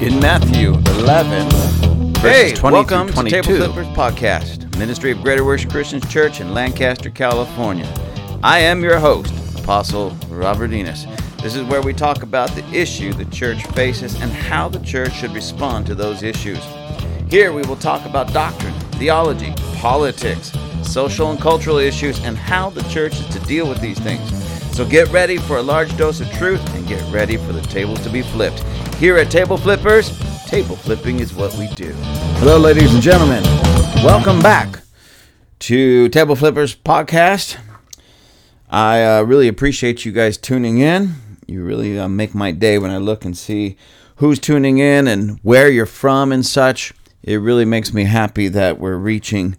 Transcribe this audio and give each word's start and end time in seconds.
in 0.00 0.20
Matthew 0.20 0.74
11, 0.74 1.48
verses 2.16 2.20
Hey, 2.20 2.54
20 2.54 2.74
welcome 2.74 3.06
through 3.08 3.24
to 3.24 3.30
22. 3.30 3.42
Table 3.42 3.72
Flippers 3.72 3.86
Podcast, 3.96 4.76
Ministry 4.78 5.10
of 5.10 5.22
Greater 5.22 5.42
Worship 5.42 5.70
Christian 5.70 6.02
Church 6.02 6.38
in 6.42 6.52
Lancaster, 6.52 7.08
California. 7.08 7.90
I 8.42 8.58
am 8.58 8.82
your 8.82 8.98
host, 8.98 9.32
Apostle 9.58 10.10
Robert 10.28 10.72
Enos. 10.72 11.06
This 11.42 11.54
is 11.54 11.64
where 11.64 11.80
we 11.80 11.94
talk 11.94 12.22
about 12.22 12.50
the 12.50 12.64
issue 12.74 13.14
the 13.14 13.24
church 13.26 13.64
faces 13.68 14.20
and 14.20 14.30
how 14.30 14.68
the 14.68 14.80
church 14.80 15.14
should 15.14 15.32
respond 15.32 15.86
to 15.86 15.94
those 15.94 16.22
issues. 16.22 16.62
Here 17.30 17.50
we 17.50 17.62
will 17.62 17.76
talk 17.76 18.04
about 18.04 18.34
doctrine, 18.34 18.74
theology, 18.98 19.54
politics, 19.76 20.52
social 20.82 21.30
and 21.30 21.40
cultural 21.40 21.78
issues, 21.78 22.22
and 22.22 22.36
how 22.36 22.68
the 22.68 22.82
church 22.90 23.18
is 23.18 23.26
to 23.28 23.40
deal 23.46 23.66
with 23.66 23.80
these 23.80 23.98
things. 23.98 24.46
So 24.76 24.86
get 24.86 25.08
ready 25.08 25.38
for 25.38 25.56
a 25.56 25.62
large 25.62 25.96
dose 25.96 26.20
of 26.20 26.30
truth 26.32 26.60
and 26.74 26.86
get 26.86 27.02
ready 27.10 27.38
for 27.38 27.54
the 27.54 27.62
tables 27.62 27.98
to 28.00 28.10
be 28.10 28.20
flipped. 28.20 28.62
Here 28.98 29.18
at 29.18 29.30
Table 29.30 29.58
Flippers, 29.58 30.08
table 30.46 30.74
flipping 30.74 31.20
is 31.20 31.34
what 31.34 31.52
we 31.56 31.68
do. 31.74 31.92
Hello, 32.38 32.56
ladies 32.56 32.94
and 32.94 33.02
gentlemen. 33.02 33.42
Welcome 34.02 34.40
back 34.40 34.80
to 35.58 36.08
Table 36.08 36.34
Flippers 36.34 36.74
podcast. 36.74 37.58
I 38.70 39.04
uh, 39.04 39.22
really 39.22 39.48
appreciate 39.48 40.06
you 40.06 40.12
guys 40.12 40.38
tuning 40.38 40.78
in. 40.78 41.14
You 41.46 41.62
really 41.62 41.98
uh, 41.98 42.08
make 42.08 42.34
my 42.34 42.52
day 42.52 42.78
when 42.78 42.90
I 42.90 42.96
look 42.96 43.26
and 43.26 43.36
see 43.36 43.76
who's 44.16 44.38
tuning 44.38 44.78
in 44.78 45.06
and 45.06 45.40
where 45.42 45.68
you're 45.68 45.84
from 45.84 46.32
and 46.32 46.44
such. 46.44 46.94
It 47.22 47.36
really 47.36 47.66
makes 47.66 47.92
me 47.92 48.04
happy 48.04 48.48
that 48.48 48.78
we're 48.78 48.96
reaching 48.96 49.58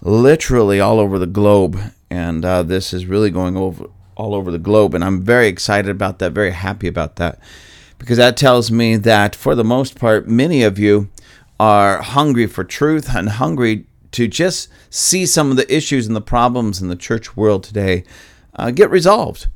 literally 0.00 0.80
all 0.80 0.98
over 0.98 1.18
the 1.18 1.26
globe, 1.26 1.78
and 2.08 2.42
uh, 2.42 2.62
this 2.62 2.94
is 2.94 3.04
really 3.04 3.30
going 3.30 3.54
over 3.54 3.84
all 4.16 4.34
over 4.34 4.50
the 4.50 4.58
globe. 4.58 4.94
And 4.94 5.04
I'm 5.04 5.22
very 5.22 5.46
excited 5.46 5.90
about 5.90 6.20
that, 6.20 6.32
very 6.32 6.52
happy 6.52 6.88
about 6.88 7.16
that, 7.16 7.38
because 7.98 8.16
that 8.16 8.36
tells 8.36 8.70
me 8.70 8.96
that 8.96 9.34
for 9.34 9.54
the 9.54 9.64
most 9.64 9.98
part, 9.98 10.28
many 10.28 10.62
of 10.62 10.78
you 10.78 11.08
are 11.60 12.00
hungry 12.00 12.46
for 12.46 12.64
truth 12.64 13.14
and 13.14 13.28
hungry 13.28 13.86
to 14.12 14.28
just 14.28 14.68
see 14.90 15.26
some 15.26 15.50
of 15.50 15.56
the 15.56 15.74
issues 15.74 16.06
and 16.06 16.16
the 16.16 16.20
problems 16.20 16.80
in 16.80 16.88
the 16.88 16.96
church 16.96 17.36
world 17.36 17.62
today 17.62 18.04
uh, 18.54 18.70
get 18.70 18.90
resolved 18.90 19.48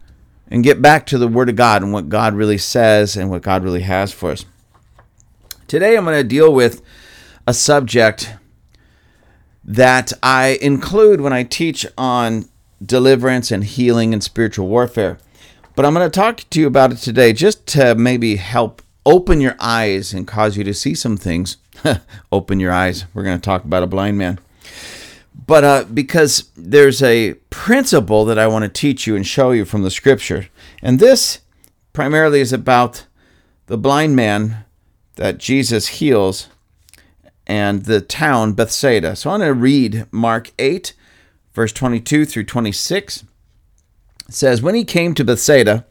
and 0.48 0.64
get 0.64 0.82
back 0.82 1.06
to 1.06 1.16
the 1.16 1.28
Word 1.28 1.48
of 1.48 1.56
God 1.56 1.82
and 1.82 1.92
what 1.92 2.08
God 2.08 2.34
really 2.34 2.58
says 2.58 3.16
and 3.16 3.30
what 3.30 3.42
God 3.42 3.64
really 3.64 3.80
has 3.82 4.12
for 4.12 4.32
us. 4.32 4.44
Today, 5.66 5.96
I'm 5.96 6.04
going 6.04 6.18
to 6.18 6.24
deal 6.28 6.52
with 6.52 6.82
a 7.46 7.54
subject 7.54 8.34
that 9.64 10.12
I 10.22 10.58
include 10.60 11.20
when 11.20 11.32
I 11.32 11.44
teach 11.44 11.86
on 11.96 12.48
deliverance 12.84 13.50
and 13.50 13.64
healing 13.64 14.12
and 14.12 14.22
spiritual 14.22 14.68
warfare. 14.68 15.18
But 15.74 15.86
I'm 15.86 15.94
going 15.94 16.08
to 16.08 16.14
talk 16.14 16.44
to 16.50 16.60
you 16.60 16.66
about 16.66 16.92
it 16.92 16.98
today 16.98 17.32
just 17.32 17.66
to 17.68 17.94
maybe 17.94 18.36
help 18.36 18.82
open 19.06 19.40
your 19.40 19.56
eyes 19.58 20.12
and 20.12 20.26
cause 20.26 20.56
you 20.56 20.64
to 20.64 20.74
see 20.74 20.94
some 20.94 21.16
things. 21.16 21.56
open 22.32 22.60
your 22.60 22.72
eyes. 22.72 23.06
We're 23.14 23.24
going 23.24 23.38
to 23.38 23.44
talk 23.44 23.64
about 23.64 23.82
a 23.82 23.86
blind 23.86 24.18
man. 24.18 24.38
But 25.46 25.64
uh, 25.64 25.84
because 25.92 26.50
there's 26.56 27.02
a 27.02 27.34
principle 27.50 28.24
that 28.26 28.38
I 28.38 28.46
want 28.46 28.64
to 28.64 28.68
teach 28.68 29.06
you 29.06 29.16
and 29.16 29.26
show 29.26 29.50
you 29.50 29.64
from 29.64 29.82
the 29.82 29.90
scripture. 29.90 30.48
And 30.82 30.98
this 30.98 31.40
primarily 31.92 32.40
is 32.40 32.52
about 32.52 33.06
the 33.66 33.78
blind 33.78 34.14
man 34.14 34.64
that 35.16 35.38
Jesus 35.38 35.88
heals 35.88 36.48
and 37.46 37.86
the 37.86 38.00
town 38.00 38.52
Bethsaida. 38.52 39.16
So 39.16 39.30
I'm 39.30 39.40
going 39.40 39.48
to 39.48 39.54
read 39.54 40.06
Mark 40.10 40.52
8, 40.58 40.92
verse 41.54 41.72
22 41.72 42.24
through 42.24 42.44
26. 42.44 43.24
Says, 44.28 44.62
When 44.62 44.74
he 44.74 44.84
came 44.84 45.14
to 45.14 45.24
Bethsaida, 45.24 45.86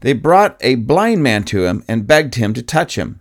they 0.00 0.12
brought 0.12 0.56
a 0.60 0.74
blind 0.74 1.22
man 1.22 1.44
to 1.44 1.64
him 1.64 1.84
and 1.88 2.06
begged 2.06 2.34
him 2.34 2.52
to 2.54 2.62
touch 2.62 2.96
him. 2.96 3.20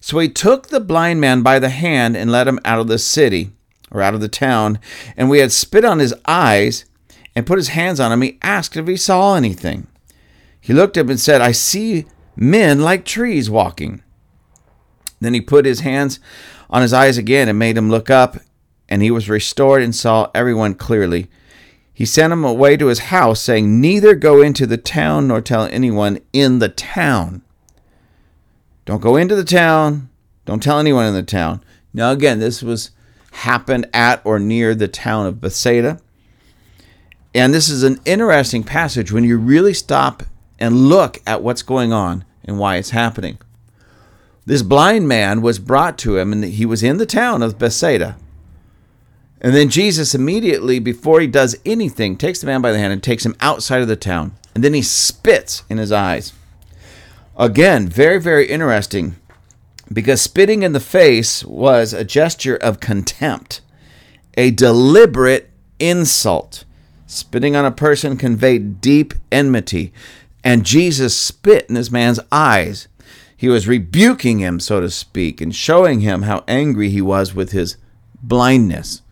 So 0.00 0.18
he 0.18 0.28
took 0.28 0.68
the 0.68 0.80
blind 0.80 1.20
man 1.20 1.42
by 1.42 1.58
the 1.58 1.70
hand 1.70 2.16
and 2.16 2.30
led 2.30 2.46
him 2.46 2.60
out 2.64 2.78
of 2.78 2.88
the 2.88 2.98
city, 2.98 3.50
or 3.90 4.02
out 4.02 4.14
of 4.14 4.20
the 4.20 4.28
town. 4.28 4.78
And 5.16 5.28
we 5.28 5.38
had 5.38 5.50
spit 5.50 5.84
on 5.84 5.98
his 5.98 6.14
eyes 6.26 6.84
and 7.34 7.46
put 7.46 7.58
his 7.58 7.68
hands 7.68 8.00
on 8.00 8.12
him. 8.12 8.22
He 8.22 8.38
asked 8.42 8.76
if 8.76 8.86
he 8.86 8.96
saw 8.96 9.34
anything. 9.34 9.86
He 10.60 10.72
looked 10.72 10.98
up 10.98 11.08
and 11.08 11.18
said, 11.18 11.40
I 11.40 11.52
see 11.52 12.04
men 12.36 12.80
like 12.80 13.04
trees 13.04 13.48
walking. 13.48 14.02
Then 15.20 15.34
he 15.34 15.40
put 15.40 15.64
his 15.64 15.80
hands 15.80 16.20
on 16.70 16.82
his 16.82 16.92
eyes 16.92 17.18
again 17.18 17.48
and 17.48 17.58
made 17.58 17.76
him 17.76 17.90
look 17.90 18.10
up, 18.10 18.36
and 18.88 19.02
he 19.02 19.10
was 19.10 19.28
restored 19.28 19.82
and 19.82 19.94
saw 19.94 20.30
everyone 20.34 20.74
clearly. 20.74 21.28
He 21.98 22.06
sent 22.06 22.32
him 22.32 22.44
away 22.44 22.76
to 22.76 22.86
his 22.86 23.10
house, 23.10 23.40
saying, 23.40 23.80
Neither 23.80 24.14
go 24.14 24.40
into 24.40 24.68
the 24.68 24.76
town 24.76 25.26
nor 25.26 25.40
tell 25.40 25.64
anyone 25.64 26.20
in 26.32 26.60
the 26.60 26.68
town. 26.68 27.42
Don't 28.84 29.02
go 29.02 29.16
into 29.16 29.34
the 29.34 29.42
town. 29.42 30.08
Don't 30.44 30.62
tell 30.62 30.78
anyone 30.78 31.06
in 31.06 31.14
the 31.14 31.24
town. 31.24 31.60
Now, 31.92 32.12
again, 32.12 32.38
this 32.38 32.62
was 32.62 32.92
happened 33.32 33.88
at 33.92 34.24
or 34.24 34.38
near 34.38 34.76
the 34.76 34.86
town 34.86 35.26
of 35.26 35.40
Bethsaida. 35.40 35.98
And 37.34 37.52
this 37.52 37.68
is 37.68 37.82
an 37.82 37.98
interesting 38.04 38.62
passage 38.62 39.10
when 39.10 39.24
you 39.24 39.36
really 39.36 39.74
stop 39.74 40.22
and 40.60 40.88
look 40.88 41.18
at 41.26 41.42
what's 41.42 41.62
going 41.62 41.92
on 41.92 42.24
and 42.44 42.60
why 42.60 42.76
it's 42.76 42.90
happening. 42.90 43.38
This 44.46 44.62
blind 44.62 45.08
man 45.08 45.42
was 45.42 45.58
brought 45.58 45.98
to 45.98 46.16
him, 46.16 46.32
and 46.32 46.44
he 46.44 46.64
was 46.64 46.84
in 46.84 46.98
the 46.98 47.06
town 47.06 47.42
of 47.42 47.58
Bethsaida. 47.58 48.16
And 49.40 49.54
then 49.54 49.68
Jesus 49.68 50.14
immediately, 50.14 50.78
before 50.78 51.20
he 51.20 51.26
does 51.26 51.56
anything, 51.64 52.16
takes 52.16 52.40
the 52.40 52.46
man 52.46 52.60
by 52.60 52.72
the 52.72 52.78
hand 52.78 52.92
and 52.92 53.02
takes 53.02 53.24
him 53.24 53.36
outside 53.40 53.82
of 53.82 53.88
the 53.88 53.96
town. 53.96 54.32
And 54.54 54.64
then 54.64 54.74
he 54.74 54.82
spits 54.82 55.62
in 55.68 55.78
his 55.78 55.92
eyes. 55.92 56.32
Again, 57.36 57.88
very, 57.88 58.20
very 58.20 58.48
interesting 58.48 59.14
because 59.92 60.20
spitting 60.20 60.62
in 60.62 60.72
the 60.72 60.80
face 60.80 61.44
was 61.44 61.92
a 61.92 62.04
gesture 62.04 62.56
of 62.56 62.80
contempt, 62.80 63.60
a 64.36 64.50
deliberate 64.50 65.50
insult. 65.78 66.64
Spitting 67.06 67.56
on 67.56 67.64
a 67.64 67.70
person 67.70 68.16
conveyed 68.16 68.80
deep 68.80 69.14
enmity. 69.32 69.92
And 70.44 70.66
Jesus 70.66 71.16
spit 71.16 71.66
in 71.68 71.74
this 71.74 71.90
man's 71.90 72.20
eyes. 72.30 72.88
He 73.36 73.48
was 73.48 73.68
rebuking 73.68 74.40
him, 74.40 74.60
so 74.60 74.80
to 74.80 74.90
speak, 74.90 75.40
and 75.40 75.54
showing 75.54 76.00
him 76.00 76.22
how 76.22 76.44
angry 76.48 76.90
he 76.90 77.00
was 77.00 77.34
with 77.34 77.52
his 77.52 77.76
blindness. 78.20 79.02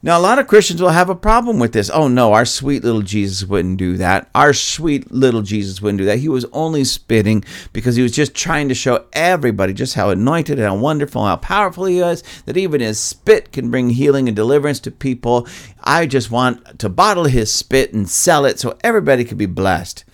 Now, 0.00 0.16
a 0.16 0.22
lot 0.22 0.38
of 0.38 0.46
Christians 0.46 0.80
will 0.80 0.90
have 0.90 1.10
a 1.10 1.16
problem 1.16 1.58
with 1.58 1.72
this. 1.72 1.90
Oh, 1.92 2.06
no, 2.06 2.32
our 2.32 2.44
sweet 2.44 2.84
little 2.84 3.02
Jesus 3.02 3.48
wouldn't 3.48 3.78
do 3.78 3.96
that. 3.96 4.30
Our 4.32 4.52
sweet 4.52 5.10
little 5.10 5.42
Jesus 5.42 5.82
wouldn't 5.82 5.98
do 5.98 6.04
that. 6.04 6.20
He 6.20 6.28
was 6.28 6.44
only 6.52 6.84
spitting 6.84 7.44
because 7.72 7.96
he 7.96 8.02
was 8.02 8.12
just 8.12 8.32
trying 8.32 8.68
to 8.68 8.76
show 8.76 9.06
everybody 9.12 9.72
just 9.72 9.94
how 9.94 10.10
anointed 10.10 10.60
and 10.60 10.68
how 10.68 10.76
wonderful, 10.76 11.22
and 11.22 11.30
how 11.30 11.36
powerful 11.36 11.86
he 11.86 11.98
is, 11.98 12.22
that 12.46 12.56
even 12.56 12.80
his 12.80 13.00
spit 13.00 13.50
can 13.50 13.72
bring 13.72 13.90
healing 13.90 14.28
and 14.28 14.36
deliverance 14.36 14.78
to 14.80 14.92
people. 14.92 15.48
I 15.82 16.06
just 16.06 16.30
want 16.30 16.78
to 16.78 16.88
bottle 16.88 17.24
his 17.24 17.52
spit 17.52 17.92
and 17.92 18.08
sell 18.08 18.44
it 18.44 18.60
so 18.60 18.78
everybody 18.84 19.24
could 19.24 19.38
be 19.38 19.46
blessed. 19.46 20.04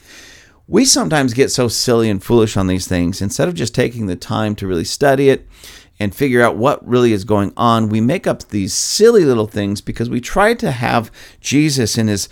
We 0.67 0.87
sometimes 0.87 1.35
get 1.35 1.51
so 1.51 1.69
silly 1.69 2.09
and 2.09 2.25
foolish 2.25 2.57
on 2.57 2.69
these 2.69 2.89
things. 2.89 3.21
Instead 3.21 3.49
of 3.49 3.55
just 3.55 3.75
taking 3.75 4.07
the 4.07 4.17
time 4.17 4.55
to 4.57 4.67
really 4.67 4.85
study 4.85 5.29
it, 5.29 5.47
and 6.05 6.15
figure 6.15 6.43
out 6.43 6.57
what 6.57 6.87
really 6.87 7.13
is 7.13 7.25
going 7.25 7.53
on. 7.57 7.89
We 7.89 8.01
make 8.01 8.27
up 8.27 8.49
these 8.49 8.75
silly 8.75 9.25
little 9.25 9.49
things 9.49 9.81
because 9.81 10.09
we 10.09 10.21
try 10.21 10.55
to 10.55 10.71
have 10.71 11.11
Jesus 11.41 11.99
in 11.99 12.07
his 12.07 12.29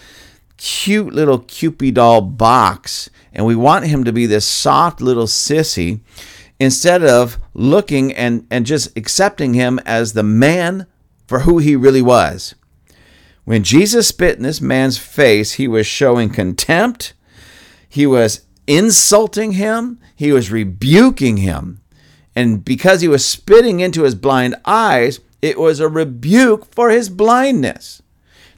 cute 0.58 1.12
little 1.12 1.40
Cupid 1.40 1.94
doll 1.94 2.20
box, 2.20 3.10
and 3.32 3.44
we 3.44 3.56
want 3.56 3.86
him 3.86 4.04
to 4.04 4.12
be 4.12 4.26
this 4.26 4.46
soft 4.46 5.00
little 5.00 5.26
sissy 5.26 6.00
instead 6.60 7.02
of 7.02 7.38
looking 7.54 8.12
and, 8.12 8.46
and 8.50 8.64
just 8.64 8.96
accepting 8.96 9.54
him 9.54 9.80
as 9.84 10.12
the 10.12 10.22
man 10.22 10.86
for 11.26 11.40
who 11.40 11.58
he 11.58 11.74
really 11.74 12.02
was. 12.02 12.54
When 13.44 13.64
Jesus 13.64 14.06
spit 14.08 14.36
in 14.36 14.44
this 14.44 14.60
man's 14.60 14.98
face, 14.98 15.54
he 15.54 15.66
was 15.66 15.86
showing 15.86 16.30
contempt, 16.30 17.14
he 17.88 18.06
was 18.06 18.42
insulting 18.68 19.52
him, 19.52 19.98
he 20.14 20.30
was 20.30 20.52
rebuking 20.52 21.38
him. 21.38 21.81
And 22.34 22.64
because 22.64 23.00
he 23.00 23.08
was 23.08 23.24
spitting 23.24 23.80
into 23.80 24.04
his 24.04 24.14
blind 24.14 24.56
eyes, 24.64 25.20
it 25.40 25.58
was 25.58 25.80
a 25.80 25.88
rebuke 25.88 26.72
for 26.72 26.90
his 26.90 27.08
blindness. 27.08 28.02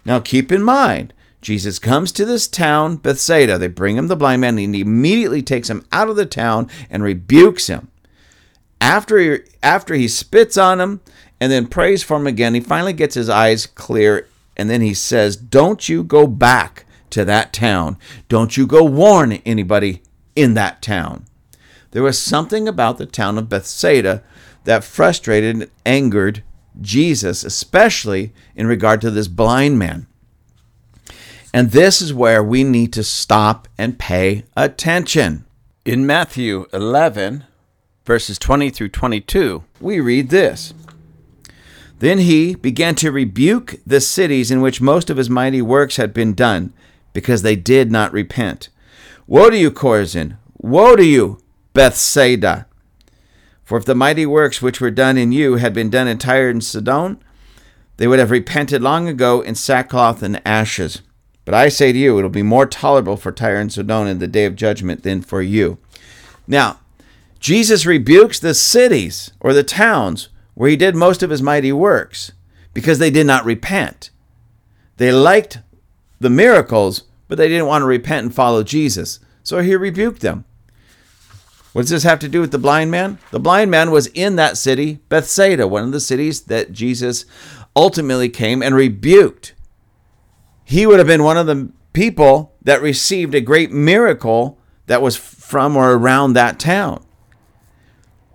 Now 0.05 0.21
keep 0.21 0.53
in 0.53 0.63
mind, 0.63 1.13
Jesus 1.41 1.79
comes 1.79 2.13
to 2.13 2.25
this 2.25 2.49
town, 2.49 2.97
Bethsaida. 2.97 3.59
They 3.59 3.69
bring 3.69 3.97
him 3.97 4.09
the 4.09 4.17
blind 4.17 4.41
man, 4.41 4.59
and 4.59 4.75
he 4.75 4.81
immediately 4.81 5.43
takes 5.43 5.69
him 5.69 5.85
out 5.93 6.09
of 6.09 6.17
the 6.17 6.27
town 6.27 6.71
and 6.89 7.03
rebukes 7.03 7.67
him. 7.67 7.89
After 8.81 9.19
he, 9.19 9.39
after 9.63 9.95
he 9.95 10.09
spits 10.09 10.57
on 10.57 10.81
him 10.81 11.01
and 11.41 11.51
then 11.53 11.67
prays 11.67 12.03
for 12.03 12.17
him 12.17 12.27
again, 12.27 12.55
he 12.55 12.61
finally 12.61 12.93
gets 12.93 13.15
his 13.15 13.29
eyes 13.29 13.67
clear, 13.67 14.29
and 14.57 14.71
then 14.71 14.81
he 14.81 14.95
says, 14.95 15.37
Don't 15.37 15.89
you 15.89 16.03
go 16.03 16.27
back 16.27 16.87
to 17.11 17.25
that 17.25 17.53
town. 17.53 17.97
Don't 18.29 18.57
you 18.57 18.67
go 18.67 18.83
warn 18.83 19.33
anybody 19.33 20.03
in 20.35 20.55
that 20.55 20.83
town. 20.83 21.27
There 21.95 22.03
was 22.03 22.19
something 22.19 22.67
about 22.67 22.99
the 22.99 23.07
town 23.07 23.39
of 23.39 23.49
Bethsaida 23.49 24.25
that 24.65 24.83
frustrated 24.83 25.55
and 25.55 25.71
angered 25.87 26.43
Jesus, 26.81 27.45
especially 27.45 28.33
in 28.57 28.67
regard 28.67 29.01
to 29.03 29.13
this 29.13 29.29
blind 29.29 29.79
man. 29.79 30.09
And 31.53 31.71
this 31.71 32.03
is 32.03 32.13
where 32.13 32.43
we 32.43 32.65
need 32.65 32.93
to 32.95 33.05
stop 33.05 33.69
and 33.79 33.97
pay 33.97 34.43
attention. 34.57 35.45
In 35.85 36.05
Matthew 36.05 36.67
11, 36.73 37.45
verses 38.05 38.41
20 38.41 38.71
through 38.71 38.89
22, 38.89 39.63
we 39.81 40.01
read 40.01 40.31
this. 40.31 40.75
Then 42.01 42.19
he 42.19 42.57
began 42.57 42.97
to 42.97 43.13
rebuke 43.13 43.77
the 43.87 44.01
cities 44.01 44.51
in 44.51 44.61
which 44.61 44.81
most 44.81 45.11
of 45.11 45.17
his 45.17 45.31
mighty 45.31 45.63
works 45.63 45.95
had 45.95 46.13
been 46.13 46.35
done, 46.35 46.73
because 47.13 47.43
they 47.43 47.55
did 47.55 47.93
not 47.93 48.13
repent. 48.13 48.69
Woe 49.29 49.49
to 49.49 49.57
you, 49.57 49.71
Chorazin! 49.71 50.39
Woe 50.59 50.97
to 50.97 51.05
you, 51.05 51.39
Bethsaida! 51.75 52.67
For 53.65 53.77
if 53.77 53.85
the 53.85 53.95
mighty 53.95 54.25
works 54.25 54.63
which 54.63 54.81
were 54.81 54.91
done 54.91 55.19
in 55.19 55.33
you 55.33 55.57
had 55.57 55.75
been 55.75 55.91
done 55.91 56.07
in 56.07 56.19
Tyre 56.19 56.49
and 56.49 56.63
Sidon, 56.63 57.19
they 57.97 58.07
would 58.07 58.19
have 58.21 58.31
repented 58.31 58.81
long 58.81 59.09
ago 59.09 59.41
in 59.41 59.55
sackcloth 59.55 60.23
and 60.23 60.41
ashes. 60.47 61.03
But 61.45 61.55
I 61.55 61.69
say 61.69 61.93
to 61.93 61.99
you, 61.99 62.19
it 62.19 62.23
will 62.23 62.29
be 62.29 62.43
more 62.43 62.67
tolerable 62.67 63.17
for 63.17 63.33
Tyre 63.33 63.57
and 63.57 63.73
Sidon 63.73 64.07
in 64.07 64.19
the 64.21 64.29
day 64.29 64.45
of 64.45 64.55
judgment 64.55 65.03
than 65.03 65.21
for 65.21 65.43
you. 65.43 65.79
Now, 66.47 66.79
Jesus 67.41 67.85
rebukes 67.85 68.39
the 68.39 68.55
cities 68.55 69.33
or 69.41 69.53
the 69.53 69.65
towns 69.65 70.29
where 70.55 70.71
he 70.71 70.77
did 70.77 70.95
most 70.95 71.23
of 71.23 71.31
his 71.31 71.43
mighty 71.43 71.73
works 71.73 72.33
because 72.73 72.99
they 72.99 73.11
did 73.11 73.27
not 73.27 73.45
repent. 73.45 74.11
They 74.97 75.11
liked 75.11 75.59
the 76.21 76.31
miracles, 76.31 77.03
but 77.27 77.37
they 77.37 77.49
didn't 77.49 77.67
want 77.67 77.83
to 77.83 77.87
repent 77.87 78.27
and 78.27 78.35
follow 78.35 78.63
Jesus. 78.63 79.19
So 79.43 79.61
he 79.61 79.75
rebuked 79.75 80.21
them. 80.21 80.45
What 81.75 81.83
does 81.83 81.91
this 81.91 82.05
have 82.05 82.21
to 82.21 82.29
do 82.29 82.41
with 82.41 82.53
the 82.53 82.59
blind 82.59 82.93
man? 82.93 83.19
The 83.33 83.41
blind 83.41 83.69
man 83.69 83.91
was 83.91 84.07
in 84.15 84.37
that 84.37 84.57
city, 84.57 85.01
Bethsaida, 85.09 85.67
one 85.67 85.83
of 85.83 85.91
the 85.91 85.99
cities 85.99 86.43
that 86.43 86.71
Jesus 86.71 87.27
ultimately 87.75 88.29
came 88.29 88.63
and 88.63 88.77
rebuked. 88.77 89.55
He 90.65 90.87
would 90.87 90.99
have 90.99 91.09
been 91.09 91.25
one 91.25 91.37
of 91.37 91.49
the 91.49 91.73
people 91.93 92.55
that 92.63 92.81
received 92.81 93.35
a 93.35 93.41
great 93.41 93.73
miracle 93.73 94.57
that 94.87 95.03
was 95.03 95.17
from 95.17 95.77
or 95.77 95.97
around 95.97 96.35
that 96.35 96.61
town. 96.61 97.05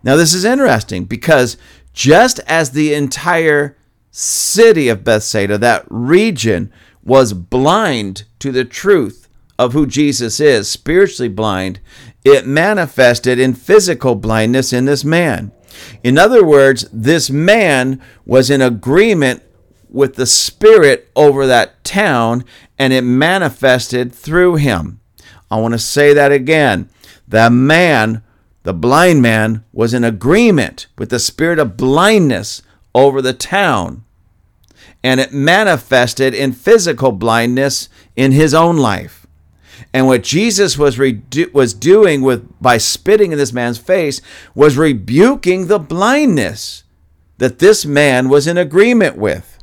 Now, 0.03 0.17
this 0.17 0.33
is 0.33 0.43
interesting 0.43 1.05
because 1.05 1.55
just 1.93 2.39
as 2.39 2.71
the 2.71 2.93
entire 2.93 3.77
city 4.11 4.89
of 4.89 5.05
Bethsaida, 5.05 5.57
that 5.59 5.85
region, 5.89 6.73
was 7.05 7.31
blind 7.31 8.25
to 8.39 8.51
the 8.51 8.65
truth 8.65 9.29
of 9.57 9.73
who 9.73 9.85
Jesus 9.85 10.39
is, 10.39 10.69
spiritually 10.69 11.29
blind, 11.29 11.81
it 12.23 12.45
manifested 12.45 13.39
in 13.39 13.53
physical 13.53 14.15
blindness 14.15 14.73
in 14.73 14.85
this 14.85 15.03
man. 15.03 15.51
In 16.03 16.17
other 16.17 16.43
words, 16.43 16.87
this 16.91 17.29
man 17.29 18.01
was 18.25 18.49
in 18.49 18.61
agreement 18.61 19.43
with 19.89 20.15
the 20.15 20.25
Spirit 20.25 21.09
over 21.15 21.47
that 21.47 21.83
town, 21.83 22.43
and 22.77 22.93
it 22.93 23.01
manifested 23.03 24.13
through 24.13 24.55
him. 24.55 24.99
I 25.51 25.59
want 25.59 25.73
to 25.73 25.79
say 25.79 26.13
that 26.13 26.31
again. 26.31 26.89
The 27.27 27.49
man, 27.49 28.23
the 28.63 28.73
blind 28.73 29.21
man, 29.21 29.63
was 29.71 29.93
in 29.93 30.03
agreement 30.03 30.87
with 30.97 31.09
the 31.09 31.19
spirit 31.19 31.59
of 31.59 31.77
blindness 31.77 32.61
over 32.93 33.21
the 33.21 33.33
town, 33.33 34.03
and 35.03 35.19
it 35.19 35.33
manifested 35.33 36.33
in 36.33 36.51
physical 36.53 37.11
blindness 37.11 37.89
in 38.15 38.31
his 38.31 38.53
own 38.53 38.77
life. 38.77 39.18
And 39.93 40.07
what 40.07 40.23
Jesus 40.23 40.77
was 40.77 40.99
was 41.53 41.73
doing 41.73 42.21
with 42.21 42.61
by 42.61 42.77
spitting 42.77 43.31
in 43.31 43.37
this 43.37 43.53
man's 43.53 43.77
face 43.77 44.21
was 44.53 44.77
rebuking 44.77 45.67
the 45.67 45.79
blindness 45.79 46.83
that 47.37 47.59
this 47.59 47.85
man 47.85 48.29
was 48.29 48.47
in 48.47 48.57
agreement 48.57 49.17
with. 49.17 49.57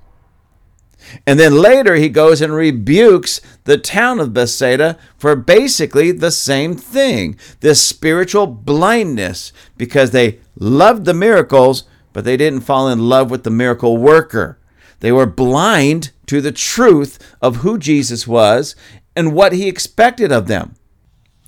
And 1.26 1.38
then 1.38 1.54
later 1.54 1.94
he 1.94 2.08
goes 2.08 2.40
and 2.40 2.52
rebukes 2.52 3.40
the 3.64 3.78
town 3.78 4.18
of 4.18 4.34
Bethsaida 4.34 4.98
for 5.16 5.36
basically 5.36 6.10
the 6.10 6.30
same 6.30 6.74
thing 6.74 7.38
this 7.60 7.80
spiritual 7.80 8.46
blindness 8.46 9.52
because 9.76 10.10
they 10.10 10.40
loved 10.58 11.04
the 11.04 11.14
miracles, 11.14 11.84
but 12.12 12.24
they 12.24 12.36
didn't 12.36 12.62
fall 12.62 12.88
in 12.88 13.08
love 13.08 13.30
with 13.30 13.44
the 13.44 13.50
miracle 13.50 13.96
worker. 13.96 14.58
They 15.00 15.12
were 15.12 15.26
blind 15.26 16.10
to 16.26 16.40
the 16.40 16.52
truth 16.52 17.18
of 17.40 17.56
who 17.56 17.78
Jesus 17.78 18.26
was 18.26 18.74
and 19.16 19.32
what 19.32 19.54
he 19.54 19.66
expected 19.66 20.30
of 20.30 20.46
them. 20.46 20.76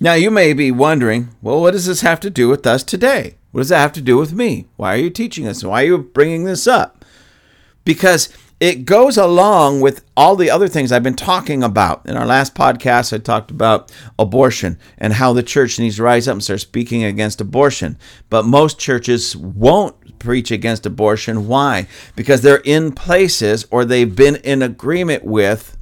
Now, 0.01 0.13
you 0.13 0.31
may 0.31 0.53
be 0.53 0.71
wondering, 0.71 1.29
well, 1.41 1.61
what 1.61 1.71
does 1.71 1.85
this 1.85 2.01
have 2.01 2.19
to 2.21 2.29
do 2.29 2.49
with 2.49 2.65
us 2.65 2.83
today? 2.83 3.35
What 3.51 3.61
does 3.61 3.69
that 3.69 3.79
have 3.79 3.93
to 3.93 4.01
do 4.01 4.17
with 4.17 4.33
me? 4.33 4.67
Why 4.75 4.95
are 4.95 4.99
you 4.99 5.09
teaching 5.09 5.47
us? 5.47 5.63
Why 5.63 5.83
are 5.83 5.87
you 5.87 5.97
bringing 5.99 6.45
this 6.45 6.67
up? 6.67 7.05
Because 7.83 8.29
it 8.59 8.85
goes 8.85 9.17
along 9.17 9.81
with 9.81 10.03
all 10.17 10.35
the 10.35 10.51
other 10.51 10.67
things 10.67 10.91
I've 10.91 11.03
been 11.03 11.15
talking 11.15 11.63
about. 11.63 12.05
In 12.05 12.17
our 12.17 12.25
last 12.25 12.55
podcast, 12.55 13.13
I 13.13 13.17
talked 13.19 13.51
about 13.51 13.91
abortion 14.17 14.77
and 14.97 15.13
how 15.13 15.33
the 15.33 15.43
church 15.43 15.79
needs 15.79 15.95
to 15.95 16.03
rise 16.03 16.27
up 16.27 16.33
and 16.33 16.43
start 16.43 16.59
speaking 16.59 17.03
against 17.03 17.39
abortion. 17.39 17.97
But 18.29 18.45
most 18.45 18.77
churches 18.77 19.35
won't 19.35 20.19
preach 20.19 20.51
against 20.51 20.85
abortion. 20.85 21.47
Why? 21.47 21.87
Because 22.15 22.41
they're 22.41 22.57
in 22.57 22.91
places 22.91 23.65
or 23.71 23.85
they've 23.85 24.13
been 24.13 24.35
in 24.37 24.61
agreement 24.61 25.23
with 25.23 25.77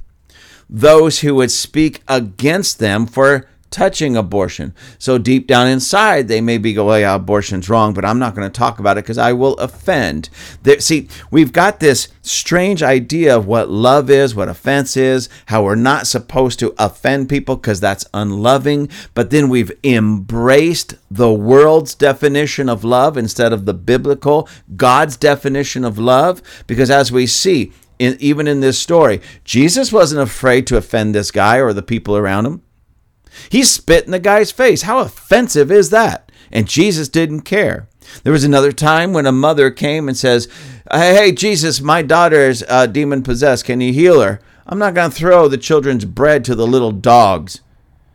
those 0.68 1.20
who 1.20 1.34
would 1.36 1.50
speak 1.50 2.02
against 2.08 2.78
them 2.78 3.06
for 3.06 3.48
touching 3.70 4.16
abortion. 4.16 4.74
So 4.98 5.18
deep 5.18 5.46
down 5.46 5.66
inside, 5.66 6.28
they 6.28 6.40
may 6.40 6.58
be 6.58 6.72
going, 6.72 6.86
well, 6.86 7.00
yeah, 7.00 7.14
abortion's 7.14 7.68
wrong, 7.68 7.92
but 7.92 8.04
I'm 8.04 8.18
not 8.18 8.34
going 8.34 8.50
to 8.50 8.58
talk 8.58 8.78
about 8.78 8.96
it 8.96 9.04
because 9.04 9.18
I 9.18 9.32
will 9.32 9.54
offend. 9.54 10.30
There, 10.62 10.80
see, 10.80 11.08
we've 11.30 11.52
got 11.52 11.80
this 11.80 12.08
strange 12.22 12.82
idea 12.82 13.36
of 13.36 13.46
what 13.46 13.68
love 13.68 14.10
is, 14.10 14.34
what 14.34 14.48
offense 14.48 14.96
is, 14.96 15.28
how 15.46 15.64
we're 15.64 15.74
not 15.74 16.06
supposed 16.06 16.58
to 16.60 16.74
offend 16.78 17.28
people 17.28 17.56
because 17.56 17.80
that's 17.80 18.06
unloving, 18.14 18.88
but 19.14 19.30
then 19.30 19.48
we've 19.48 19.72
embraced 19.84 20.94
the 21.10 21.32
world's 21.32 21.94
definition 21.94 22.68
of 22.68 22.84
love 22.84 23.16
instead 23.16 23.52
of 23.52 23.66
the 23.66 23.74
biblical, 23.74 24.48
God's 24.76 25.16
definition 25.16 25.84
of 25.84 25.98
love, 25.98 26.42
because 26.66 26.90
as 26.90 27.12
we 27.12 27.26
see, 27.26 27.72
in, 27.98 28.16
even 28.20 28.46
in 28.46 28.60
this 28.60 28.78
story, 28.78 29.20
Jesus 29.44 29.92
wasn't 29.92 30.22
afraid 30.22 30.66
to 30.68 30.76
offend 30.76 31.14
this 31.14 31.30
guy 31.30 31.56
or 31.60 31.72
the 31.72 31.82
people 31.82 32.16
around 32.16 32.46
him. 32.46 32.62
He 33.50 33.62
spit 33.62 34.04
in 34.04 34.10
the 34.10 34.18
guy's 34.18 34.50
face. 34.50 34.82
How 34.82 34.98
offensive 34.98 35.70
is 35.70 35.90
that? 35.90 36.30
And 36.50 36.68
Jesus 36.68 37.08
didn't 37.08 37.42
care. 37.42 37.88
There 38.22 38.32
was 38.32 38.44
another 38.44 38.72
time 38.72 39.12
when 39.12 39.26
a 39.26 39.32
mother 39.32 39.70
came 39.70 40.08
and 40.08 40.16
says, 40.16 40.48
Hey, 40.90 41.32
Jesus, 41.32 41.80
my 41.80 42.02
daughter 42.02 42.48
is 42.48 42.64
uh, 42.68 42.86
demon 42.86 43.22
possessed. 43.22 43.66
Can 43.66 43.80
you 43.80 43.92
heal 43.92 44.20
her? 44.22 44.40
I'm 44.66 44.78
not 44.78 44.94
going 44.94 45.10
to 45.10 45.16
throw 45.16 45.48
the 45.48 45.58
children's 45.58 46.04
bread 46.04 46.44
to 46.44 46.54
the 46.54 46.66
little 46.66 46.92
dogs. 46.92 47.60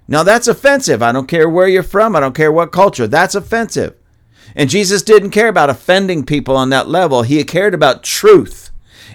Now, 0.08 0.24
that's 0.24 0.48
offensive. 0.48 1.02
I 1.02 1.12
don't 1.12 1.28
care 1.28 1.48
where 1.48 1.68
you're 1.68 1.84
from. 1.84 2.16
I 2.16 2.20
don't 2.20 2.36
care 2.36 2.52
what 2.52 2.72
culture. 2.72 3.08
That's 3.08 3.36
offensive. 3.36 3.96
And 4.56 4.70
Jesus 4.70 5.02
didn't 5.02 5.32
care 5.32 5.48
about 5.48 5.70
offending 5.70 6.26
people 6.26 6.56
on 6.56 6.70
that 6.70 6.88
level. 6.88 7.24
He 7.24 7.44
cared 7.44 7.74
about 7.74 8.04
truth 8.04 8.72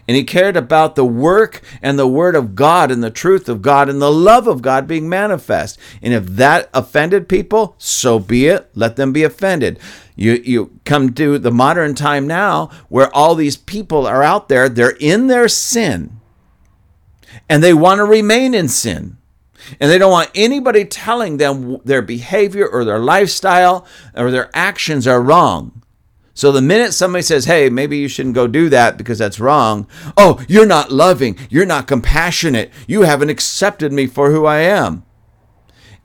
and 0.07 0.17
he 0.17 0.25
cared 0.25 0.57
about 0.57 0.97
the 0.97 1.05
work 1.05 1.63
and 1.83 1.99
the 1.99 2.09
word 2.09 2.35
of 2.35 2.55
God 2.55 2.91
and 2.91 3.03
the 3.03 3.11
truth 3.11 3.49
of 3.49 3.63
God 3.63 3.89
and 3.89 4.01
the 4.01 4.11
love 4.11 4.47
of 4.47 4.63
God 4.63 4.87
being 4.87 5.09
manifest. 5.09 5.79
And 6.03 6.15
if 6.15 6.27
that 6.27 6.71
offended 6.73 7.29
people, 7.29 7.75
so 7.79 8.19
be 8.19 8.47
it. 8.47 8.71
Let 8.75 8.97
them 8.97 9.13
be 9.13 9.25
offended. 9.25 9.79
You 10.17 10.41
you 10.45 10.81
come 10.85 11.13
to 11.15 11.39
the 11.39 11.51
modern 11.51 11.95
time 11.95 12.27
now 12.27 12.71
where 12.89 13.15
all 13.15 13.35
these 13.35 13.57
people 13.57 14.07
are 14.07 14.23
out 14.23 14.49
there, 14.49 14.69
they're 14.69 14.97
in 14.99 15.27
their 15.27 15.49
sin. 15.49 16.21
And 17.49 17.63
they 17.63 17.75
want 17.75 17.99
to 17.99 18.05
remain 18.05 18.55
in 18.55 18.69
sin. 18.69 19.17
And 19.81 19.91
they 19.91 19.99
don't 19.99 20.11
want 20.11 20.31
anybody 20.35 20.85
telling 20.85 21.37
them 21.37 21.79
their 21.85 22.03
behavior 22.03 22.67
or 22.67 22.85
their 22.85 22.99
lifestyle 22.99 23.87
or 24.15 24.31
their 24.31 24.51
actions 24.55 25.07
are 25.07 25.21
wrong. 25.21 25.83
So 26.39 26.53
the 26.53 26.63
minute 26.63 26.95
somebody 26.95 27.23
says, 27.23 27.47
hey, 27.47 27.69
maybe 27.69 27.99
you 27.99 28.07
shouldn't 28.07 28.37
go 28.37 28.47
do 28.47 28.69
that 28.69 28.97
because 28.97 29.19
that's 29.19 29.41
wrong, 29.41 29.89
oh, 30.17 30.41
you're 30.47 30.67
not 30.67 30.93
loving, 30.93 31.37
you're 31.51 31.67
not 31.67 31.89
compassionate, 31.89 32.71
you 32.87 33.03
haven't 33.03 33.31
accepted 33.31 33.93
me 33.93 34.07
for 34.07 34.31
who 34.31 34.47
I 34.47 34.59
am. 34.59 35.03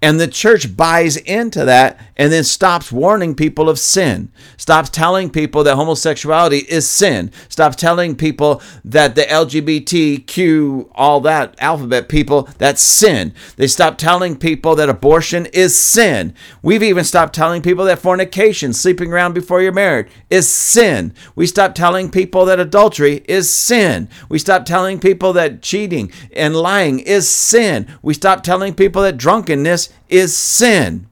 And 0.03 0.19
the 0.19 0.27
church 0.27 0.75
buys 0.75 1.15
into 1.15 1.63
that 1.63 1.97
and 2.17 2.29
then 2.29 2.43
stops 2.43 2.91
warning 2.91 3.35
people 3.35 3.69
of 3.69 3.79
sin, 3.79 4.33
stops 4.57 4.89
telling 4.89 5.29
people 5.29 5.63
that 5.63 5.77
homosexuality 5.77 6.57
is 6.57 6.85
sin, 6.85 7.31
stops 7.47 7.77
telling 7.77 8.17
people 8.17 8.61
that 8.83 9.15
the 9.15 9.21
LGBTQ, 9.21 10.91
all 10.93 11.21
that 11.21 11.55
alphabet 11.57 12.09
people, 12.09 12.49
that's 12.57 12.81
sin. 12.81 13.33
They 13.55 13.67
stop 13.67 13.97
telling 13.97 14.35
people 14.35 14.75
that 14.75 14.89
abortion 14.89 15.45
is 15.53 15.73
sin. 15.73 16.35
We've 16.61 16.83
even 16.83 17.05
stopped 17.05 17.33
telling 17.33 17.61
people 17.61 17.85
that 17.85 17.99
fornication, 17.99 18.73
sleeping 18.73 19.13
around 19.13 19.33
before 19.33 19.61
you're 19.61 19.71
married, 19.71 20.07
is 20.29 20.49
sin. 20.49 21.13
We 21.33 21.47
stop 21.47 21.75
telling 21.75 22.11
people 22.11 22.43
that 22.47 22.59
adultery 22.59 23.23
is 23.29 23.49
sin. 23.49 24.09
We 24.27 24.37
stop 24.37 24.65
telling 24.65 24.99
people 24.99 25.31
that 25.31 25.61
cheating 25.61 26.11
and 26.35 26.57
lying 26.57 26.99
is 26.99 27.29
sin. 27.29 27.87
We 28.01 28.13
stopped 28.13 28.43
telling 28.43 28.73
people 28.73 29.01
that 29.03 29.15
drunkenness 29.15 29.92
is 30.09 30.37
sin. 30.37 31.07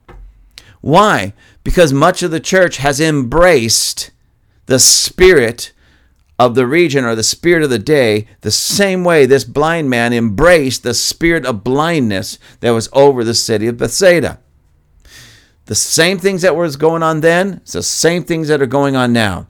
Why? 0.82 1.34
Because 1.64 1.94
much 1.94 2.24
of 2.24 2.32
the 2.32 2.40
church 2.40 2.78
has 2.78 3.00
embraced 3.00 4.12
the 4.66 4.80
spirit 4.80 5.72
of 6.40 6.56
the 6.56 6.66
region 6.66 7.06
or 7.06 7.14
the 7.14 7.24
spirit 7.24 7.62
of 7.62 7.70
the 7.70 7.78
day 7.78 8.28
the 8.42 8.50
same 8.50 9.04
way 9.04 9.26
this 9.26 9.44
blind 9.44 9.90
man 9.90 10.12
embraced 10.12 10.82
the 10.82 10.94
spirit 10.94 11.46
of 11.46 11.64
blindness 11.64 12.40
that 12.62 12.72
was 12.72 12.90
over 12.94 13.24
the 13.24 13.36
city 13.36 13.68
of 13.68 13.78
Bethsaida. 13.78 14.40
The 15.66 15.76
same 15.76 16.18
things 16.18 16.42
that 16.42 16.56
was 16.56 16.76
going 16.78 17.04
on 17.04 17.22
then, 17.22 17.54
it's 17.62 17.74
the 17.74 17.84
same 17.84 18.24
things 18.24 18.48
that 18.48 18.62
are 18.62 18.66
going 18.66 18.96
on 18.96 19.14
now. 19.14 19.48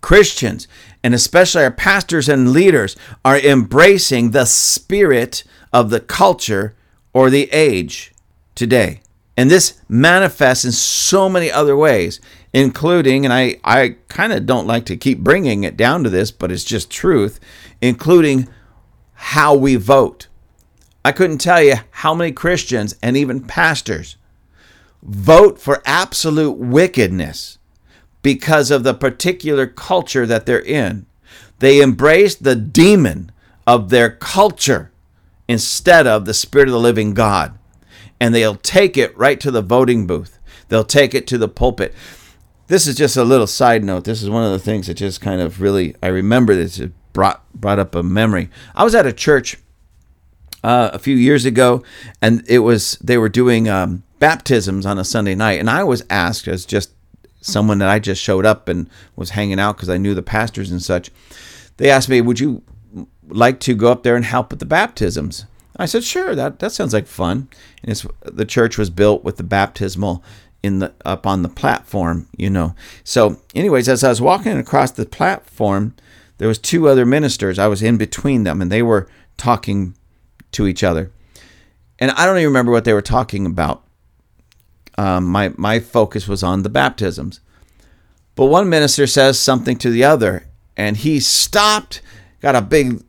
Christians, 0.00 0.68
and 1.02 1.12
especially 1.12 1.64
our 1.64 1.70
pastors 1.70 2.28
and 2.28 2.52
leaders, 2.52 2.96
are 3.24 3.38
embracing 3.38 4.30
the 4.30 4.44
spirit 4.44 5.42
of 5.72 5.90
the 5.90 6.00
culture 6.00 6.74
or 7.12 7.30
the 7.30 7.50
age 7.52 8.12
today. 8.60 9.00
And 9.38 9.50
this 9.50 9.80
manifests 9.88 10.66
in 10.66 10.72
so 10.72 11.28
many 11.30 11.50
other 11.50 11.74
ways, 11.74 12.20
including, 12.52 13.24
and 13.24 13.32
I, 13.32 13.56
I 13.64 13.96
kind 14.08 14.34
of 14.34 14.44
don't 14.44 14.66
like 14.66 14.84
to 14.86 14.98
keep 14.98 15.20
bringing 15.20 15.64
it 15.64 15.78
down 15.78 16.04
to 16.04 16.10
this, 16.10 16.30
but 16.30 16.52
it's 16.52 16.62
just 16.62 16.90
truth, 16.90 17.40
including 17.80 18.48
how 19.14 19.54
we 19.54 19.76
vote. 19.76 20.28
I 21.02 21.12
couldn't 21.12 21.38
tell 21.38 21.62
you 21.62 21.76
how 21.90 22.14
many 22.14 22.32
Christians 22.32 22.96
and 23.02 23.16
even 23.16 23.40
pastors 23.40 24.16
vote 25.02 25.58
for 25.58 25.82
absolute 25.86 26.58
wickedness 26.58 27.56
because 28.20 28.70
of 28.70 28.82
the 28.84 28.92
particular 28.92 29.66
culture 29.66 30.26
that 30.26 30.44
they're 30.44 30.60
in. 30.60 31.06
They 31.60 31.80
embrace 31.80 32.34
the 32.34 32.56
demon 32.56 33.32
of 33.66 33.88
their 33.88 34.10
culture 34.10 34.92
instead 35.48 36.06
of 36.06 36.26
the 36.26 36.34
Spirit 36.34 36.68
of 36.68 36.72
the 36.72 36.78
living 36.78 37.14
God. 37.14 37.58
And 38.20 38.34
they'll 38.34 38.56
take 38.56 38.96
it 38.96 39.16
right 39.16 39.40
to 39.40 39.50
the 39.50 39.62
voting 39.62 40.06
booth, 40.06 40.38
they'll 40.68 40.84
take 40.84 41.14
it 41.14 41.26
to 41.28 41.38
the 41.38 41.48
pulpit. 41.48 41.94
This 42.66 42.86
is 42.86 42.94
just 42.94 43.16
a 43.16 43.24
little 43.24 43.48
side 43.48 43.82
note. 43.82 44.04
This 44.04 44.22
is 44.22 44.30
one 44.30 44.44
of 44.44 44.52
the 44.52 44.58
things 44.60 44.86
that 44.86 44.94
just 44.94 45.20
kind 45.20 45.40
of 45.40 45.60
really, 45.60 45.96
I 46.00 46.06
remember 46.06 46.54
this, 46.54 46.78
it 46.78 46.92
brought, 47.12 47.42
brought 47.52 47.80
up 47.80 47.96
a 47.96 48.02
memory. 48.04 48.48
I 48.76 48.84
was 48.84 48.94
at 48.94 49.06
a 49.06 49.12
church 49.12 49.56
uh, 50.62 50.90
a 50.92 51.00
few 51.00 51.16
years 51.16 51.44
ago, 51.44 51.82
and 52.22 52.44
it 52.46 52.60
was, 52.60 52.96
they 53.02 53.18
were 53.18 53.28
doing 53.28 53.68
um, 53.68 54.04
baptisms 54.20 54.86
on 54.86 54.98
a 54.98 55.04
Sunday 55.04 55.34
night. 55.34 55.58
And 55.58 55.68
I 55.68 55.82
was 55.82 56.04
asked, 56.08 56.46
as 56.46 56.64
just 56.64 56.92
someone 57.40 57.78
that 57.78 57.88
I 57.88 57.98
just 57.98 58.22
showed 58.22 58.46
up 58.46 58.68
and 58.68 58.88
was 59.16 59.30
hanging 59.30 59.58
out 59.58 59.76
because 59.76 59.88
I 59.88 59.98
knew 59.98 60.14
the 60.14 60.22
pastors 60.22 60.70
and 60.70 60.82
such, 60.82 61.10
they 61.78 61.90
asked 61.90 62.08
me, 62.08 62.20
Would 62.20 62.38
you 62.38 62.62
like 63.28 63.58
to 63.60 63.74
go 63.74 63.90
up 63.90 64.02
there 64.02 64.16
and 64.16 64.24
help 64.24 64.50
with 64.50 64.60
the 64.60 64.66
baptisms? 64.66 65.46
I 65.80 65.86
said, 65.86 66.04
Sure, 66.04 66.34
that, 66.34 66.58
that 66.58 66.72
sounds 66.72 66.92
like 66.92 67.06
fun. 67.06 67.48
And 67.82 68.02
the 68.22 68.44
church 68.44 68.78
was 68.78 68.90
built 68.90 69.24
with 69.24 69.36
the 69.36 69.42
baptismal 69.42 70.22
in 70.62 70.80
the 70.80 70.92
up 71.04 71.26
on 71.26 71.42
the 71.42 71.48
platform, 71.48 72.28
you 72.36 72.50
know. 72.50 72.74
So, 73.02 73.40
anyways, 73.54 73.88
as 73.88 74.04
I 74.04 74.10
was 74.10 74.20
walking 74.20 74.58
across 74.58 74.90
the 74.90 75.06
platform, 75.06 75.94
there 76.38 76.48
was 76.48 76.58
two 76.58 76.88
other 76.88 77.06
ministers. 77.06 77.58
I 77.58 77.66
was 77.66 77.82
in 77.82 77.96
between 77.96 78.44
them, 78.44 78.60
and 78.60 78.70
they 78.70 78.82
were 78.82 79.08
talking 79.36 79.94
to 80.52 80.66
each 80.66 80.84
other. 80.84 81.10
And 81.98 82.10
I 82.12 82.26
don't 82.26 82.36
even 82.36 82.48
remember 82.48 82.72
what 82.72 82.84
they 82.84 82.92
were 82.92 83.02
talking 83.02 83.46
about 83.46 83.84
um, 85.00 85.24
my 85.26 85.52
my 85.56 85.80
focus 85.80 86.28
was 86.28 86.42
on 86.42 86.62
the 86.62 86.68
baptisms. 86.68 87.40
But 88.34 88.46
one 88.46 88.68
minister 88.68 89.06
says 89.06 89.38
something 89.38 89.78
to 89.78 89.90
the 89.90 90.04
other, 90.04 90.46
and 90.76 90.96
he 90.96 91.20
stopped, 91.20 92.02
got 92.42 92.54
a 92.54 92.60
big 92.60 93.02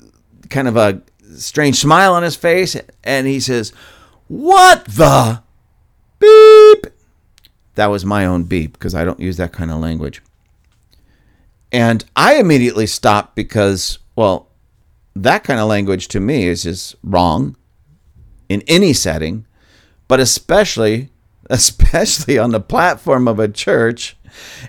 kind 0.49 0.69
of 0.69 0.77
a 0.77 1.01
strange 1.41 1.77
smile 1.77 2.13
on 2.13 2.23
his 2.23 2.35
face, 2.35 2.75
and 3.03 3.27
he 3.27 3.39
says, 3.39 3.71
"What 4.27 4.85
the 4.85 5.41
beep?" 6.19 6.87
That 7.75 7.87
was 7.87 8.05
my 8.05 8.25
own 8.25 8.43
beep 8.43 8.73
because 8.73 8.95
I 8.95 9.03
don't 9.03 9.19
use 9.19 9.37
that 9.37 9.53
kind 9.53 9.71
of 9.71 9.79
language. 9.79 10.21
And 11.71 12.03
I 12.15 12.35
immediately 12.35 12.85
stopped 12.85 13.35
because, 13.35 13.99
well, 14.15 14.49
that 15.15 15.43
kind 15.43 15.59
of 15.59 15.69
language 15.69 16.07
to 16.09 16.19
me 16.19 16.47
is 16.47 16.63
just 16.63 16.95
wrong 17.03 17.55
in 18.49 18.61
any 18.67 18.93
setting, 18.93 19.45
but 20.07 20.19
especially 20.19 21.09
especially 21.49 22.37
on 22.37 22.51
the 22.51 22.59
platform 22.59 23.27
of 23.27 23.39
a 23.39 23.47
church, 23.47 24.15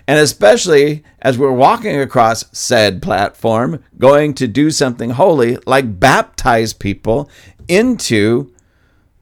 and 0.07 0.19
especially 0.19 1.03
as 1.21 1.37
we're 1.37 1.51
walking 1.51 1.99
across 1.99 2.45
said 2.51 3.01
platform, 3.01 3.83
going 3.97 4.33
to 4.35 4.47
do 4.47 4.71
something 4.71 5.11
holy 5.11 5.57
like 5.65 5.99
baptize 5.99 6.73
people 6.73 7.29
into 7.67 8.51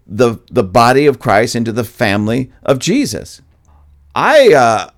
the, 0.07 0.39
the 0.49 0.63
body 0.63 1.05
of 1.05 1.19
Christ, 1.19 1.55
into 1.55 1.71
the 1.71 1.83
family 1.83 2.51
of 2.63 2.79
Jesus. 2.79 3.41
I 4.13 4.53
uh, 4.53 4.89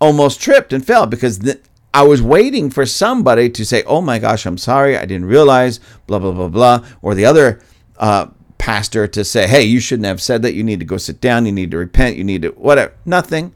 almost 0.00 0.40
tripped 0.40 0.72
and 0.72 0.84
fell 0.84 1.06
because 1.06 1.38
th- 1.38 1.62
I 1.94 2.02
was 2.02 2.20
waiting 2.20 2.70
for 2.70 2.84
somebody 2.86 3.50
to 3.50 3.64
say, 3.64 3.82
Oh 3.84 4.00
my 4.00 4.18
gosh, 4.18 4.46
I'm 4.46 4.58
sorry, 4.58 4.96
I 4.96 5.04
didn't 5.04 5.26
realize, 5.26 5.80
blah, 6.06 6.18
blah, 6.18 6.32
blah, 6.32 6.48
blah. 6.48 6.86
Or 7.02 7.14
the 7.14 7.24
other 7.24 7.60
uh, 7.98 8.28
pastor 8.58 9.06
to 9.06 9.24
say, 9.24 9.46
hey, 9.46 9.62
you 9.62 9.80
shouldn't 9.80 10.06
have 10.06 10.20
said 10.20 10.42
that. 10.42 10.54
You 10.54 10.62
need 10.62 10.80
to 10.80 10.84
go 10.84 10.98
sit 10.98 11.20
down. 11.20 11.46
You 11.46 11.52
need 11.52 11.70
to 11.70 11.78
repent. 11.78 12.16
You 12.16 12.24
need 12.24 12.42
to 12.42 12.48
whatever. 12.50 12.92
Nothing. 13.04 13.54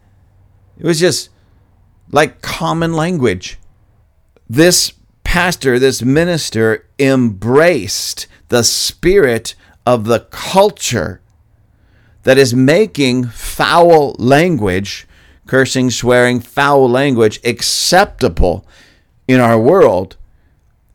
It 0.79 0.85
was 0.85 1.01
just 1.01 1.31
like 2.11 2.43
common 2.43 2.95
language. 2.95 3.59
This 4.49 4.93
pastor, 5.25 5.79
this 5.79 6.03
minister 6.03 6.87
embraced 6.99 8.27
the 8.49 8.63
spirit 8.63 9.55
of 9.87 10.05
the 10.05 10.21
culture 10.31 11.21
that 12.23 12.39
is 12.39 12.55
making 12.55 13.25
foul 13.25 14.15
language, 14.19 15.07
cursing, 15.47 15.91
swearing, 15.91 16.41
foul 16.41 16.89
language 16.89 17.41
acceptable 17.45 18.67
in 19.27 19.41
our 19.41 19.59
world. 19.59 20.17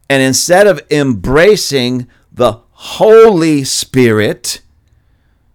And 0.09 0.21
instead 0.21 0.67
of 0.67 0.81
embracing 0.89 2.07
the 2.31 2.61
Holy 2.71 3.63
Spirit, 3.63 4.61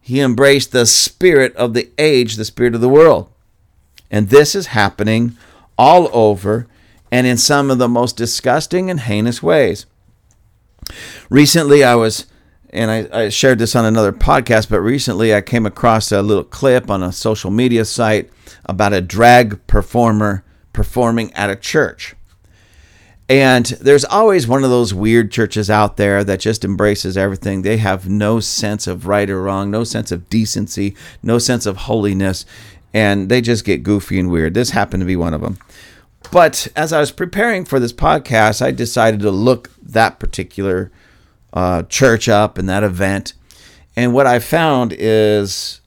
he 0.01 0.21
embraced 0.21 0.73
the 0.73 0.85
spirit 0.85 1.55
of 1.57 1.73
the 1.73 1.91
age, 1.97 2.35
the 2.35 2.45
spirit 2.45 2.75
of 2.75 2.81
the 2.81 2.89
world. 2.89 3.32
And 4.13 4.29
this 4.29 4.55
is 4.55 4.67
happening 4.69 5.37
all 5.79 6.11
over 6.13 6.69
and 7.11 7.27
in 7.27 7.39
some 7.39 7.71
of 7.71 7.79
the 7.79 7.89
most 7.89 8.17
disgusting 8.17 8.91
and 8.91 9.01
heinous 9.01 9.43
ways. 9.43 9.87
Recently, 11.31 11.83
I 11.83 11.95
was, 11.95 12.27
and 12.71 12.91
I, 12.91 13.09
I, 13.13 13.29
shared 13.31 13.59
this 13.59 13.75
on 13.75 13.85
another 13.85 14.13
podcast, 14.13 14.69
but 14.69 14.81
recently 14.81 15.35
I 15.35 15.41
came 15.41 15.65
across 15.65 16.13
a 16.13 16.23
little 16.23 16.45
clip 16.45 16.91
on 16.91 17.03
a 17.03 17.13
social 17.13 17.51
media 17.51 17.85
site 17.85 18.31
about 18.67 18.93
a 18.93 19.01
drag 19.01 19.67
performer 19.67 20.45
performing 20.73 21.33
at 21.33 21.51
a 21.51 21.57
church. 21.57 22.15
And 23.29 23.67
there's 23.67 24.05
always 24.05 24.47
one 24.47 24.65
of 24.65 24.71
those 24.71 24.93
weird 24.93 25.31
churches 25.31 25.71
out 25.71 25.97
there 25.97 26.23
that 26.25 26.41
just 26.41 26.65
embraces 26.65 27.17
everything. 27.17 27.63
They 27.63 27.79
have 27.79 28.09
no 28.09 28.41
sense 28.41 28.87
of 28.87 29.07
right 29.07 29.31
or 29.31 29.43
wrong, 29.43 29.71
no 29.71 29.85
sense 29.85 30.13
of 30.13 30.29
decency, 30.29 30.95
no 31.23 31.39
sense 31.39 31.65
of 31.65 31.77
holiness, 31.79 32.45
and 32.95 33.29
they 33.29 33.41
just 33.41 33.65
get 33.65 33.83
goofy 33.83 34.19
and 34.19 34.31
weird. 34.31 34.55
This 34.55 34.71
happened 34.71 35.01
to 35.01 35.07
be 35.07 35.17
one 35.17 35.35
of 35.35 35.41
them. 35.41 35.59
But 36.31 36.69
as 36.77 36.93
I 36.93 37.01
was 37.01 37.11
preparing 37.11 37.65
for 37.65 37.81
this 37.81 37.93
podcast, 37.93 38.63
I 38.63 38.71
decided 38.71 39.21
to 39.21 39.31
look 39.31 39.71
that 39.83 40.19
particular 40.19 40.91
uh, 41.53 41.83
church 41.85 42.29
up 42.29 42.59
and 42.59 42.69
that 42.69 42.85
event. 42.85 43.35
And 43.97 44.15
what 44.15 44.27
I 44.27 44.39
found 44.39 44.95
is, 44.97 45.81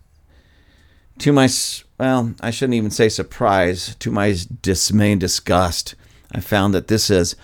to 1.20 1.32
my, 1.32 1.50
well, 1.98 2.36
I 2.42 2.52
shouldn't 2.52 2.76
even 2.76 2.92
say 2.92 3.10
surprise, 3.10 3.96
to 3.96 4.12
my 4.12 4.36
dismay 4.62 5.14
and 5.14 5.22
disgust, 5.22 5.96
I 6.32 6.40
found 6.42 6.74
that 6.74 6.88
this 6.88 7.10
is 7.10 7.36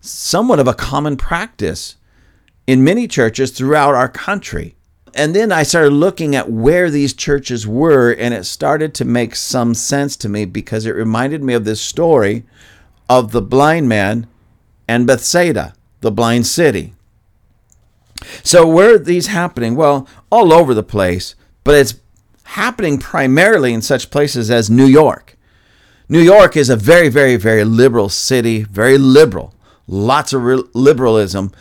somewhat 0.00 0.58
of 0.58 0.66
a 0.66 0.74
common 0.74 1.16
practice 1.16 1.96
in 2.66 2.82
many 2.82 3.06
churches 3.06 3.50
throughout 3.50 3.94
our 3.94 4.08
country. 4.08 4.76
And 5.14 5.34
then 5.34 5.52
I 5.52 5.62
started 5.62 5.92
looking 5.92 6.34
at 6.34 6.50
where 6.50 6.90
these 6.90 7.14
churches 7.14 7.66
were, 7.66 8.12
and 8.12 8.32
it 8.32 8.44
started 8.44 8.94
to 8.94 9.04
make 9.04 9.34
some 9.34 9.74
sense 9.74 10.16
to 10.18 10.28
me 10.28 10.44
because 10.44 10.86
it 10.86 10.94
reminded 10.94 11.42
me 11.42 11.54
of 11.54 11.64
this 11.64 11.80
story 11.80 12.44
of 13.08 13.32
the 13.32 13.42
blind 13.42 13.88
man 13.88 14.26
and 14.86 15.06
Bethsaida, 15.06 15.74
the 16.00 16.10
blind 16.10 16.46
city. 16.46 16.94
So, 18.42 18.66
where 18.66 18.94
are 18.94 18.98
these 18.98 19.28
happening? 19.28 19.74
Well, 19.74 20.06
all 20.30 20.52
over 20.52 20.74
the 20.74 20.82
place, 20.82 21.34
but 21.64 21.74
it's 21.74 21.94
happening 22.44 22.98
primarily 22.98 23.72
in 23.72 23.82
such 23.82 24.10
places 24.10 24.50
as 24.50 24.68
New 24.68 24.86
York. 24.86 25.36
New 26.08 26.20
York 26.20 26.56
is 26.56 26.68
a 26.68 26.76
very, 26.76 27.08
very, 27.08 27.36
very 27.36 27.64
liberal 27.64 28.08
city, 28.08 28.64
very 28.64 28.98
liberal. 28.98 29.54
Lots 29.86 30.32
of 30.32 30.42
re- 30.42 30.64
liberalism 30.74 31.52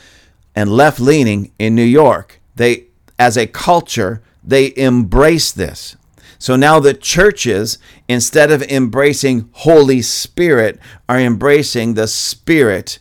and 0.55 0.71
left 0.71 0.99
leaning 0.99 1.51
in 1.59 1.75
New 1.75 1.83
York. 1.83 2.41
They, 2.55 2.87
as 3.19 3.37
a 3.37 3.45
culture, 3.45 4.23
they 4.43 4.73
embrace 4.75 5.51
this. 5.51 5.95
So 6.39 6.55
now 6.55 6.79
the 6.79 6.93
churches, 6.93 7.77
instead 8.07 8.49
of 8.49 8.63
embracing 8.63 9.49
Holy 9.51 10.01
Spirit, 10.01 10.79
are 11.09 11.19
embracing 11.19 11.93
the 11.93 12.07
spirit, 12.07 12.99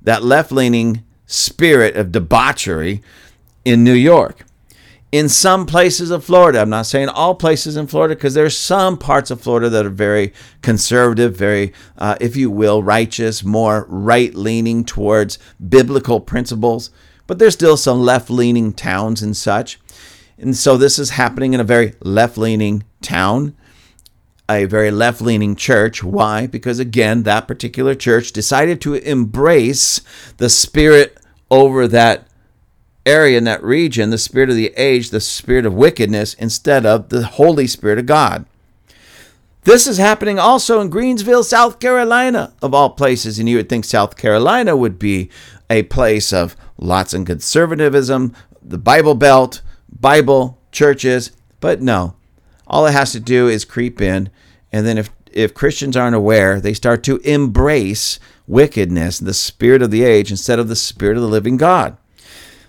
that 0.00 0.22
left 0.22 0.52
leaning 0.52 1.02
spirit 1.26 1.96
of 1.96 2.12
debauchery 2.12 3.02
in 3.64 3.82
New 3.82 3.94
York 3.94 4.44
in 5.14 5.28
some 5.28 5.64
places 5.64 6.10
of 6.10 6.24
Florida. 6.24 6.60
I'm 6.60 6.70
not 6.70 6.86
saying 6.86 7.08
all 7.08 7.36
places 7.36 7.76
in 7.76 7.86
Florida 7.86 8.16
because 8.16 8.34
there's 8.34 8.56
some 8.56 8.98
parts 8.98 9.30
of 9.30 9.40
Florida 9.40 9.68
that 9.70 9.86
are 9.86 9.90
very 9.90 10.32
conservative, 10.60 11.36
very, 11.36 11.72
uh, 11.98 12.16
if 12.20 12.34
you 12.36 12.50
will, 12.50 12.82
righteous, 12.82 13.44
more 13.44 13.86
right 13.88 14.34
leaning 14.34 14.84
towards 14.84 15.38
biblical 15.68 16.20
principles. 16.20 16.90
But 17.26 17.38
there's 17.38 17.54
still 17.54 17.76
some 17.76 18.00
left 18.00 18.30
leaning 18.30 18.72
towns 18.72 19.22
and 19.22 19.36
such. 19.36 19.80
And 20.38 20.56
so 20.56 20.76
this 20.76 20.98
is 20.98 21.10
happening 21.10 21.54
in 21.54 21.60
a 21.60 21.64
very 21.64 21.94
left 22.02 22.36
leaning 22.36 22.84
town 23.00 23.54
a 24.48 24.66
very 24.66 24.90
left 24.90 25.20
leaning 25.20 25.56
church. 25.56 26.02
Why? 26.02 26.46
Because 26.46 26.78
again, 26.78 27.22
that 27.22 27.48
particular 27.48 27.94
church 27.94 28.32
decided 28.32 28.80
to 28.82 28.94
embrace 28.94 30.00
the 30.36 30.50
spirit 30.50 31.18
over 31.50 31.88
that 31.88 32.28
area 33.06 33.38
in 33.38 33.44
that 33.44 33.62
region, 33.62 34.10
the 34.10 34.18
spirit 34.18 34.50
of 34.50 34.56
the 34.56 34.72
age, 34.76 35.10
the 35.10 35.20
spirit 35.20 35.66
of 35.66 35.74
wickedness, 35.74 36.34
instead 36.34 36.86
of 36.86 37.08
the 37.08 37.26
Holy 37.26 37.66
Spirit 37.66 37.98
of 37.98 38.06
God. 38.06 38.46
This 39.64 39.86
is 39.86 39.96
happening 39.96 40.38
also 40.38 40.80
in 40.80 40.90
Greensville, 40.90 41.42
South 41.42 41.80
Carolina, 41.80 42.52
of 42.60 42.74
all 42.74 42.90
places. 42.90 43.38
And 43.38 43.48
you 43.48 43.56
would 43.56 43.70
think 43.70 43.86
South 43.86 44.16
Carolina 44.16 44.76
would 44.76 44.98
be 44.98 45.30
a 45.70 45.84
place 45.84 46.34
of 46.34 46.54
lots 46.76 47.14
of 47.14 47.24
conservatism, 47.24 48.34
the 48.62 48.76
Bible 48.76 49.14
Belt, 49.14 49.62
Bible, 49.88 50.58
churches. 50.70 51.32
But 51.60 51.80
no, 51.80 52.14
all 52.66 52.86
it 52.86 52.92
has 52.92 53.12
to 53.12 53.20
do 53.20 53.48
is 53.48 53.64
creep 53.64 54.02
in. 54.02 54.28
And 54.70 54.86
then 54.86 54.98
if, 54.98 55.08
if 55.32 55.54
Christians 55.54 55.96
aren't 55.96 56.16
aware, 56.16 56.60
they 56.60 56.74
start 56.74 57.02
to 57.04 57.16
embrace 57.18 58.20
wickedness, 58.46 59.18
the 59.18 59.32
spirit 59.32 59.80
of 59.80 59.90
the 59.90 60.02
age, 60.04 60.30
instead 60.30 60.58
of 60.58 60.68
the 60.68 60.76
spirit 60.76 61.16
of 61.16 61.22
the 61.22 61.28
living 61.28 61.56
God. 61.56 61.96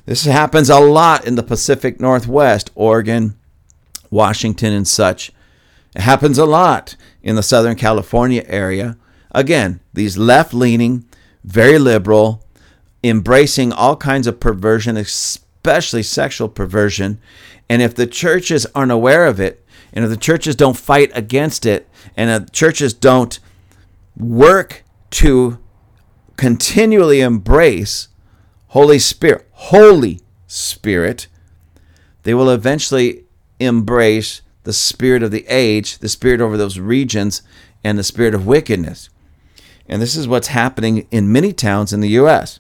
This 0.06 0.24
happens 0.24 0.70
a 0.70 0.80
lot 0.80 1.26
in 1.26 1.36
the 1.36 1.44
Pacific 1.44 2.00
Northwest, 2.00 2.72
Oregon, 2.74 3.38
Washington, 4.10 4.72
and 4.72 4.88
such. 4.88 5.34
It 5.96 6.02
happens 6.02 6.38
a 6.38 6.46
lot 6.46 6.96
in 7.24 7.36
the 7.36 7.44
Southern 7.44 7.76
California 7.76 8.44
area. 8.48 8.98
Again, 9.32 9.80
these 9.94 10.18
left 10.18 10.54
leaning, 10.54 11.06
very 11.44 11.80
liberal, 11.80 12.46
embracing 13.04 13.72
all 13.72 13.96
kinds 13.96 14.28
of 14.28 14.40
perversion, 14.40 14.98
especially 14.98 16.04
sexual 16.04 16.50
perversion. 16.50 17.20
And 17.70 17.82
if 17.82 17.96
the 17.96 18.08
churches 18.08 18.68
aren't 18.76 18.92
aware 18.92 19.26
of 19.26 19.40
it, 19.40 19.66
and 19.94 20.04
if 20.04 20.12
the 20.12 20.18
churches 20.18 20.56
don't 20.56 20.78
fight 20.78 21.12
against 21.14 21.66
it, 21.66 21.88
and 22.18 22.30
the 22.30 22.50
churches 22.52 22.94
don't 22.94 23.40
work 24.18 24.84
to 25.12 25.60
continually 26.36 27.22
embrace 27.22 28.10
Holy 28.68 29.00
Spirit, 29.00 29.48
Holy 29.52 30.20
Spirit, 30.48 31.28
they 32.24 32.34
will 32.34 32.50
eventually 32.50 33.24
embrace 33.60 34.42
the 34.66 34.74
spirit 34.74 35.24
of 35.24 35.32
the 35.32 35.46
age, 35.48 36.00
the 36.00 36.10
spirit 36.10 36.42
over 36.42 36.58
those 36.58 36.78
regions, 36.78 37.42
and 37.84 37.98
the 37.98 38.04
spirit 38.04 38.36
of 38.36 38.46
wickedness. 38.46 39.10
And 39.88 40.02
this 40.02 40.16
is 40.16 40.28
what's 40.28 40.48
happening 40.48 41.08
in 41.12 41.32
many 41.32 41.54
towns 41.54 41.94
in 41.94 42.02
the 42.02 42.10
U.S. 42.10 42.60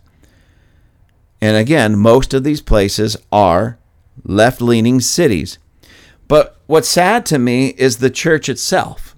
And 1.42 1.58
again, 1.58 1.98
most 1.98 2.34
of 2.34 2.44
these 2.44 2.62
places 2.62 3.18
are 3.32 3.78
left 4.24 4.62
leaning 4.62 5.02
cities. 5.02 5.58
But 6.28 6.60
what's 6.68 6.88
sad 6.88 7.26
to 7.28 7.40
me 7.40 7.70
is 7.70 7.98
the 7.98 8.10
church 8.10 8.50
itself. 8.50 9.15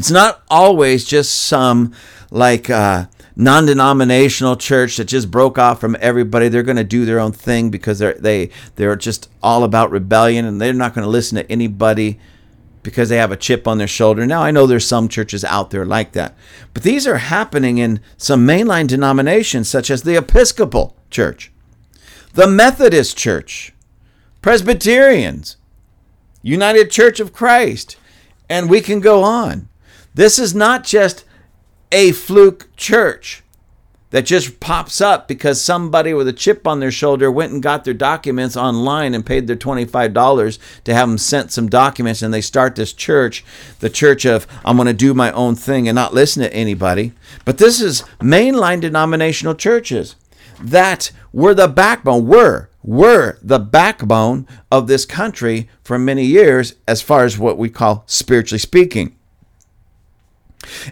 It's 0.00 0.10
not 0.10 0.42
always 0.48 1.04
just 1.04 1.34
some 1.34 1.92
like 2.30 2.70
uh, 2.70 3.04
non 3.36 3.66
denominational 3.66 4.56
church 4.56 4.96
that 4.96 5.04
just 5.04 5.30
broke 5.30 5.58
off 5.58 5.78
from 5.78 5.94
everybody. 6.00 6.48
They're 6.48 6.62
going 6.62 6.78
to 6.78 6.84
do 6.84 7.04
their 7.04 7.20
own 7.20 7.32
thing 7.32 7.68
because 7.68 7.98
they're, 7.98 8.14
they, 8.14 8.48
they're 8.76 8.96
just 8.96 9.28
all 9.42 9.62
about 9.62 9.90
rebellion 9.90 10.46
and 10.46 10.58
they're 10.58 10.72
not 10.72 10.94
going 10.94 11.04
to 11.04 11.10
listen 11.10 11.36
to 11.36 11.52
anybody 11.52 12.18
because 12.82 13.10
they 13.10 13.18
have 13.18 13.30
a 13.30 13.36
chip 13.36 13.68
on 13.68 13.76
their 13.76 13.86
shoulder. 13.86 14.24
Now, 14.24 14.42
I 14.42 14.50
know 14.50 14.66
there's 14.66 14.86
some 14.86 15.06
churches 15.06 15.44
out 15.44 15.68
there 15.68 15.84
like 15.84 16.12
that, 16.12 16.34
but 16.72 16.82
these 16.82 17.06
are 17.06 17.18
happening 17.18 17.76
in 17.76 18.00
some 18.16 18.46
mainline 18.46 18.86
denominations 18.86 19.68
such 19.68 19.90
as 19.90 20.02
the 20.02 20.16
Episcopal 20.16 20.96
Church, 21.10 21.52
the 22.32 22.46
Methodist 22.46 23.18
Church, 23.18 23.74
Presbyterians, 24.40 25.58
United 26.40 26.90
Church 26.90 27.20
of 27.20 27.34
Christ, 27.34 27.98
and 28.48 28.70
we 28.70 28.80
can 28.80 29.00
go 29.00 29.22
on. 29.22 29.68
This 30.14 30.38
is 30.38 30.54
not 30.54 30.84
just 30.84 31.24
a 31.92 32.12
fluke 32.12 32.68
church 32.76 33.42
that 34.10 34.26
just 34.26 34.58
pops 34.58 35.00
up 35.00 35.28
because 35.28 35.62
somebody 35.62 36.12
with 36.12 36.26
a 36.26 36.32
chip 36.32 36.66
on 36.66 36.80
their 36.80 36.90
shoulder 36.90 37.30
went 37.30 37.52
and 37.52 37.62
got 37.62 37.84
their 37.84 37.94
documents 37.94 38.56
online 38.56 39.14
and 39.14 39.24
paid 39.24 39.46
their 39.46 39.56
$25 39.56 40.58
to 40.84 40.94
have 40.94 41.08
them 41.08 41.18
sent 41.18 41.52
some 41.52 41.68
documents 41.68 42.20
and 42.20 42.34
they 42.34 42.40
start 42.40 42.74
this 42.74 42.92
church, 42.92 43.44
the 43.78 43.90
church 43.90 44.24
of 44.24 44.46
I'm 44.64 44.76
going 44.76 44.86
to 44.86 44.92
do 44.92 45.14
my 45.14 45.30
own 45.32 45.54
thing 45.54 45.88
and 45.88 45.94
not 45.94 46.12
listen 46.12 46.42
to 46.42 46.52
anybody. 46.52 47.12
But 47.44 47.58
this 47.58 47.80
is 47.80 48.02
mainline 48.18 48.80
denominational 48.80 49.54
churches 49.54 50.16
that 50.60 51.12
were 51.32 51.54
the 51.54 51.68
backbone, 51.68 52.26
were, 52.26 52.68
were 52.82 53.38
the 53.42 53.60
backbone 53.60 54.48
of 54.72 54.88
this 54.88 55.06
country 55.06 55.68
for 55.84 55.98
many 55.98 56.24
years 56.24 56.74
as 56.88 57.00
far 57.00 57.24
as 57.24 57.38
what 57.38 57.58
we 57.58 57.68
call 57.68 58.02
spiritually 58.06 58.58
speaking. 58.58 59.16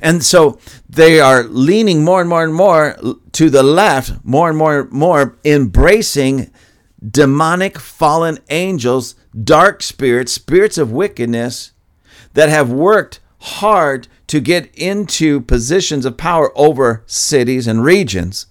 And 0.01 0.25
so 0.25 0.59
they 0.89 1.21
are 1.21 1.45
leaning 1.45 2.05
more 2.05 2.21
and 2.21 2.29
more 2.29 2.45
and 2.45 2.55
more 2.55 2.97
to 3.33 3.51
the 3.51 3.63
left, 3.63 4.13
more 4.25 4.49
and 4.49 4.59
more 4.59 4.81
and 4.81 4.93
more 4.93 5.39
embracing 5.45 6.51
demonic 7.07 7.79
fallen 7.79 8.39
angels, 8.51 9.15
dark 9.45 9.83
spirits, 9.83 10.33
spirits 10.33 10.79
of 10.79 10.93
wickedness 10.93 11.73
that 12.35 12.49
have 12.49 12.71
worked 12.71 13.21
hard 13.41 14.09
to 14.27 14.41
get 14.41 14.75
into 14.75 15.41
positions 15.41 16.05
of 16.05 16.17
power 16.17 16.53
over 16.57 17.03
cities 17.07 17.67
and 17.67 17.85
regions. 17.85 18.47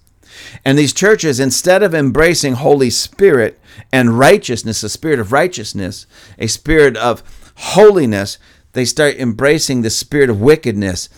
And 0.64 0.78
these 0.78 0.92
churches, 0.92 1.40
instead 1.40 1.82
of 1.82 1.94
embracing 1.94 2.54
Holy 2.54 2.90
Spirit 2.90 3.58
and 3.92 4.18
righteousness, 4.18 4.82
a 4.82 4.88
spirit 4.88 5.18
of 5.18 5.32
righteousness, 5.32 6.06
a 6.38 6.46
spirit 6.46 6.96
of 6.96 7.22
holiness, 7.56 8.38
they 8.78 8.84
start 8.84 9.16
embracing 9.16 9.82
the 9.82 9.90
spirit 9.90 10.30
of 10.30 10.40
wickedness 10.40 11.08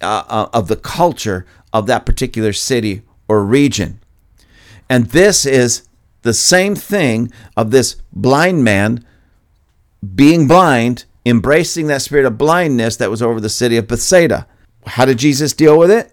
uh, 0.00 0.24
uh, 0.28 0.48
of 0.52 0.68
the 0.68 0.76
culture 0.76 1.46
of 1.72 1.86
that 1.86 2.04
particular 2.04 2.52
city 2.52 3.02
or 3.28 3.44
region. 3.44 4.00
And 4.88 5.06
this 5.06 5.46
is 5.46 5.88
the 6.22 6.34
same 6.34 6.74
thing 6.74 7.32
of 7.56 7.70
this 7.70 7.96
blind 8.12 8.64
man 8.64 9.04
being 10.14 10.46
blind, 10.46 11.04
embracing 11.24 11.86
that 11.86 12.02
spirit 12.02 12.26
of 12.26 12.38
blindness 12.38 12.96
that 12.96 13.10
was 13.10 13.22
over 13.22 13.40
the 13.40 13.48
city 13.48 13.76
of 13.76 13.88
Bethsaida. 13.88 14.46
How 14.86 15.04
did 15.04 15.18
Jesus 15.18 15.52
deal 15.52 15.78
with 15.78 15.90
it? 15.90 16.12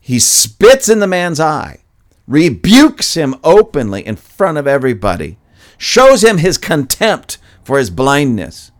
He 0.00 0.18
spits 0.18 0.88
in 0.88 0.98
the 0.98 1.06
man's 1.06 1.40
eye, 1.40 1.84
rebukes 2.26 3.14
him 3.14 3.36
openly 3.42 4.06
in 4.06 4.16
front 4.16 4.58
of 4.58 4.66
everybody, 4.66 5.38
shows 5.78 6.22
him 6.22 6.38
his 6.38 6.58
contempt 6.58 7.38
for 7.62 7.78
his 7.78 7.90
blindness. 7.90 8.70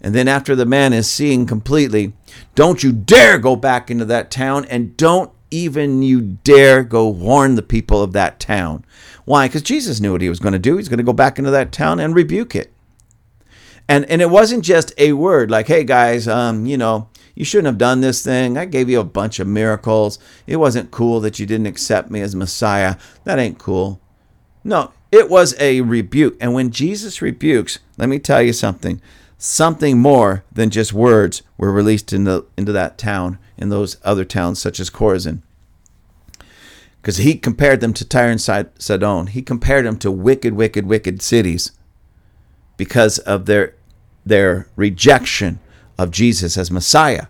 And 0.00 0.14
then, 0.14 0.28
after 0.28 0.54
the 0.54 0.66
man 0.66 0.92
is 0.92 1.10
seeing 1.10 1.44
completely, 1.46 2.12
don't 2.54 2.82
you 2.82 2.92
dare 2.92 3.38
go 3.38 3.56
back 3.56 3.90
into 3.90 4.04
that 4.04 4.30
town 4.30 4.64
and 4.66 4.96
don't 4.96 5.32
even 5.50 6.02
you 6.02 6.20
dare 6.20 6.84
go 6.84 7.08
warn 7.08 7.54
the 7.54 7.62
people 7.62 8.02
of 8.02 8.12
that 8.12 8.38
town. 8.38 8.84
Why? 9.24 9.48
Because 9.48 9.62
Jesus 9.62 10.00
knew 10.00 10.12
what 10.12 10.22
he 10.22 10.28
was 10.28 10.40
going 10.40 10.52
to 10.52 10.58
do. 10.58 10.76
He's 10.76 10.88
going 10.88 10.98
to 10.98 11.04
go 11.04 11.12
back 11.12 11.38
into 11.38 11.50
that 11.50 11.72
town 11.72 12.00
and 12.00 12.14
rebuke 12.14 12.54
it. 12.54 12.72
And 13.88 14.04
and 14.06 14.20
it 14.20 14.30
wasn't 14.30 14.64
just 14.64 14.92
a 14.98 15.14
word 15.14 15.50
like, 15.50 15.66
"Hey 15.66 15.82
guys, 15.82 16.28
um, 16.28 16.66
you 16.66 16.76
know, 16.76 17.08
you 17.34 17.44
shouldn't 17.44 17.66
have 17.66 17.78
done 17.78 18.02
this 18.02 18.22
thing. 18.22 18.58
I 18.58 18.66
gave 18.66 18.90
you 18.90 19.00
a 19.00 19.04
bunch 19.04 19.40
of 19.40 19.46
miracles. 19.46 20.18
It 20.46 20.56
wasn't 20.56 20.90
cool 20.90 21.20
that 21.20 21.38
you 21.38 21.46
didn't 21.46 21.66
accept 21.66 22.10
me 22.10 22.20
as 22.20 22.36
Messiah. 22.36 22.96
That 23.24 23.38
ain't 23.38 23.58
cool." 23.58 24.00
No, 24.62 24.92
it 25.10 25.30
was 25.30 25.54
a 25.58 25.80
rebuke. 25.80 26.36
And 26.38 26.52
when 26.52 26.70
Jesus 26.70 27.22
rebukes, 27.22 27.78
let 27.96 28.10
me 28.10 28.18
tell 28.18 28.42
you 28.42 28.52
something 28.52 29.00
something 29.38 29.98
more 29.98 30.44
than 30.52 30.68
just 30.68 30.92
words 30.92 31.42
were 31.56 31.72
released 31.72 32.12
into, 32.12 32.44
into 32.56 32.72
that 32.72 32.98
town 32.98 33.38
in 33.56 33.68
those 33.68 33.96
other 34.04 34.24
towns 34.24 34.60
such 34.60 34.80
as 34.80 34.90
Chorazin. 34.90 35.42
Because 37.00 37.18
he 37.18 37.36
compared 37.36 37.80
them 37.80 37.94
to 37.94 38.04
Tyre 38.04 38.30
and 38.30 38.40
Sidon. 38.40 39.28
He 39.28 39.40
compared 39.40 39.86
them 39.86 39.96
to 39.98 40.10
wicked, 40.10 40.54
wicked, 40.54 40.84
wicked 40.84 41.22
cities 41.22 41.70
because 42.76 43.18
of 43.20 43.46
their, 43.46 43.74
their 44.26 44.66
rejection 44.76 45.60
of 45.96 46.10
Jesus 46.10 46.58
as 46.58 46.70
Messiah. 46.70 47.26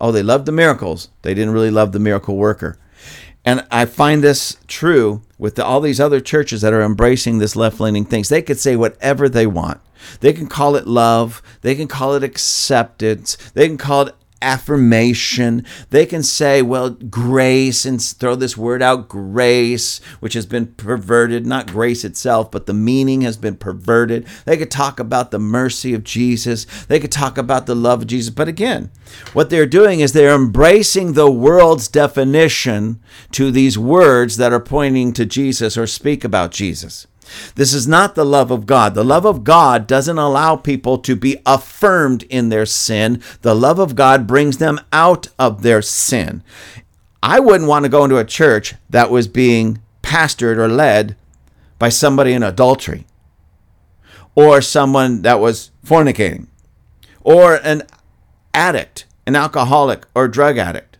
Oh, 0.00 0.12
they 0.12 0.22
loved 0.22 0.46
the 0.46 0.52
miracles. 0.52 1.08
They 1.22 1.34
didn't 1.34 1.52
really 1.52 1.70
love 1.70 1.90
the 1.90 1.98
miracle 1.98 2.36
worker. 2.36 2.78
And 3.44 3.66
I 3.70 3.84
find 3.86 4.22
this 4.22 4.56
true 4.66 5.22
with 5.38 5.56
the, 5.56 5.64
all 5.64 5.80
these 5.80 6.00
other 6.00 6.20
churches 6.20 6.60
that 6.60 6.72
are 6.72 6.82
embracing 6.82 7.38
this 7.38 7.56
left 7.56 7.80
leaning 7.80 8.04
things. 8.04 8.28
They 8.28 8.42
could 8.42 8.58
say 8.58 8.76
whatever 8.76 9.28
they 9.28 9.46
want. 9.46 9.80
They 10.20 10.32
can 10.32 10.46
call 10.46 10.76
it 10.76 10.86
love. 10.86 11.42
They 11.62 11.74
can 11.74 11.88
call 11.88 12.14
it 12.14 12.22
acceptance. 12.22 13.36
They 13.54 13.66
can 13.68 13.78
call 13.78 14.08
it 14.08 14.14
affirmation. 14.40 15.64
They 15.90 16.06
can 16.06 16.22
say, 16.22 16.62
well, 16.62 16.90
grace, 16.90 17.84
and 17.84 18.00
throw 18.00 18.34
this 18.34 18.56
word 18.56 18.82
out, 18.82 19.08
grace, 19.08 20.00
which 20.20 20.34
has 20.34 20.46
been 20.46 20.68
perverted, 20.74 21.46
not 21.46 21.72
grace 21.72 22.04
itself, 22.04 22.50
but 22.50 22.66
the 22.66 22.74
meaning 22.74 23.22
has 23.22 23.36
been 23.36 23.56
perverted. 23.56 24.26
They 24.44 24.56
could 24.56 24.70
talk 24.70 25.00
about 25.00 25.30
the 25.30 25.38
mercy 25.38 25.94
of 25.94 26.04
Jesus. 26.04 26.66
They 26.86 27.00
could 27.00 27.12
talk 27.12 27.38
about 27.38 27.66
the 27.66 27.74
love 27.74 28.02
of 28.02 28.06
Jesus. 28.08 28.30
But 28.30 28.48
again, 28.48 28.90
what 29.32 29.50
they're 29.50 29.66
doing 29.66 30.00
is 30.00 30.12
they're 30.12 30.34
embracing 30.34 31.12
the 31.12 31.30
world's 31.30 31.88
definition 31.88 33.00
to 33.32 33.50
these 33.50 33.78
words 33.78 34.36
that 34.36 34.52
are 34.52 34.60
pointing 34.60 35.12
to 35.14 35.26
Jesus 35.26 35.76
or 35.76 35.86
speak 35.86 36.24
about 36.24 36.52
Jesus. 36.52 37.06
This 37.54 37.72
is 37.72 37.86
not 37.86 38.14
the 38.14 38.24
love 38.24 38.50
of 38.50 38.66
God. 38.66 38.94
The 38.94 39.04
love 39.04 39.24
of 39.24 39.44
God 39.44 39.86
doesn't 39.86 40.18
allow 40.18 40.56
people 40.56 40.98
to 40.98 41.16
be 41.16 41.38
affirmed 41.44 42.22
in 42.24 42.48
their 42.48 42.66
sin. 42.66 43.22
The 43.42 43.54
love 43.54 43.78
of 43.78 43.94
God 43.94 44.26
brings 44.26 44.58
them 44.58 44.80
out 44.92 45.28
of 45.38 45.62
their 45.62 45.82
sin. 45.82 46.42
I 47.22 47.40
wouldn't 47.40 47.68
want 47.68 47.84
to 47.84 47.88
go 47.90 48.04
into 48.04 48.18
a 48.18 48.24
church 48.24 48.74
that 48.90 49.10
was 49.10 49.28
being 49.28 49.80
pastored 50.02 50.56
or 50.56 50.68
led 50.68 51.16
by 51.78 51.88
somebody 51.88 52.32
in 52.32 52.42
adultery 52.42 53.06
or 54.34 54.60
someone 54.60 55.22
that 55.22 55.40
was 55.40 55.70
fornicating 55.84 56.46
or 57.20 57.56
an 57.56 57.82
addict, 58.54 59.06
an 59.26 59.36
alcoholic 59.36 60.06
or 60.14 60.28
drug 60.28 60.58
addict. 60.58 60.96